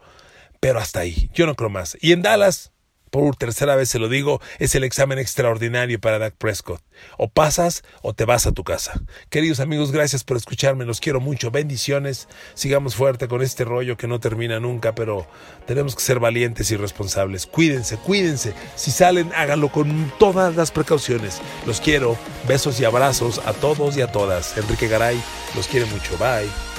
Pero 0.58 0.78
hasta 0.78 1.00
ahí, 1.00 1.28
yo 1.34 1.44
no 1.44 1.54
creo 1.54 1.68
más. 1.68 1.98
Y 2.00 2.12
en 2.12 2.22
Dallas, 2.22 2.72
por 3.14 3.36
tercera 3.36 3.76
vez 3.76 3.90
se 3.90 4.00
lo 4.00 4.08
digo, 4.08 4.40
es 4.58 4.74
el 4.74 4.82
examen 4.82 5.20
extraordinario 5.20 6.00
para 6.00 6.18
Dak 6.18 6.34
Prescott. 6.34 6.82
O 7.16 7.28
pasas 7.28 7.84
o 8.02 8.12
te 8.12 8.24
vas 8.24 8.44
a 8.48 8.50
tu 8.50 8.64
casa. 8.64 9.00
Queridos 9.30 9.60
amigos, 9.60 9.92
gracias 9.92 10.24
por 10.24 10.36
escucharme, 10.36 10.84
los 10.84 10.98
quiero 10.98 11.20
mucho, 11.20 11.52
bendiciones, 11.52 12.26
sigamos 12.54 12.96
fuerte 12.96 13.28
con 13.28 13.40
este 13.40 13.64
rollo 13.64 13.96
que 13.96 14.08
no 14.08 14.18
termina 14.18 14.58
nunca, 14.58 14.96
pero 14.96 15.28
tenemos 15.64 15.94
que 15.94 16.02
ser 16.02 16.18
valientes 16.18 16.72
y 16.72 16.76
responsables. 16.76 17.46
Cuídense, 17.46 17.98
cuídense, 17.98 18.52
si 18.74 18.90
salen, 18.90 19.30
háganlo 19.36 19.68
con 19.68 20.12
todas 20.18 20.56
las 20.56 20.72
precauciones. 20.72 21.40
Los 21.66 21.80
quiero, 21.80 22.18
besos 22.48 22.80
y 22.80 22.84
abrazos 22.84 23.38
a 23.46 23.52
todos 23.52 23.96
y 23.96 24.00
a 24.00 24.10
todas. 24.10 24.58
Enrique 24.58 24.88
Garay 24.88 25.22
los 25.54 25.68
quiere 25.68 25.86
mucho, 25.86 26.18
bye. 26.18 26.73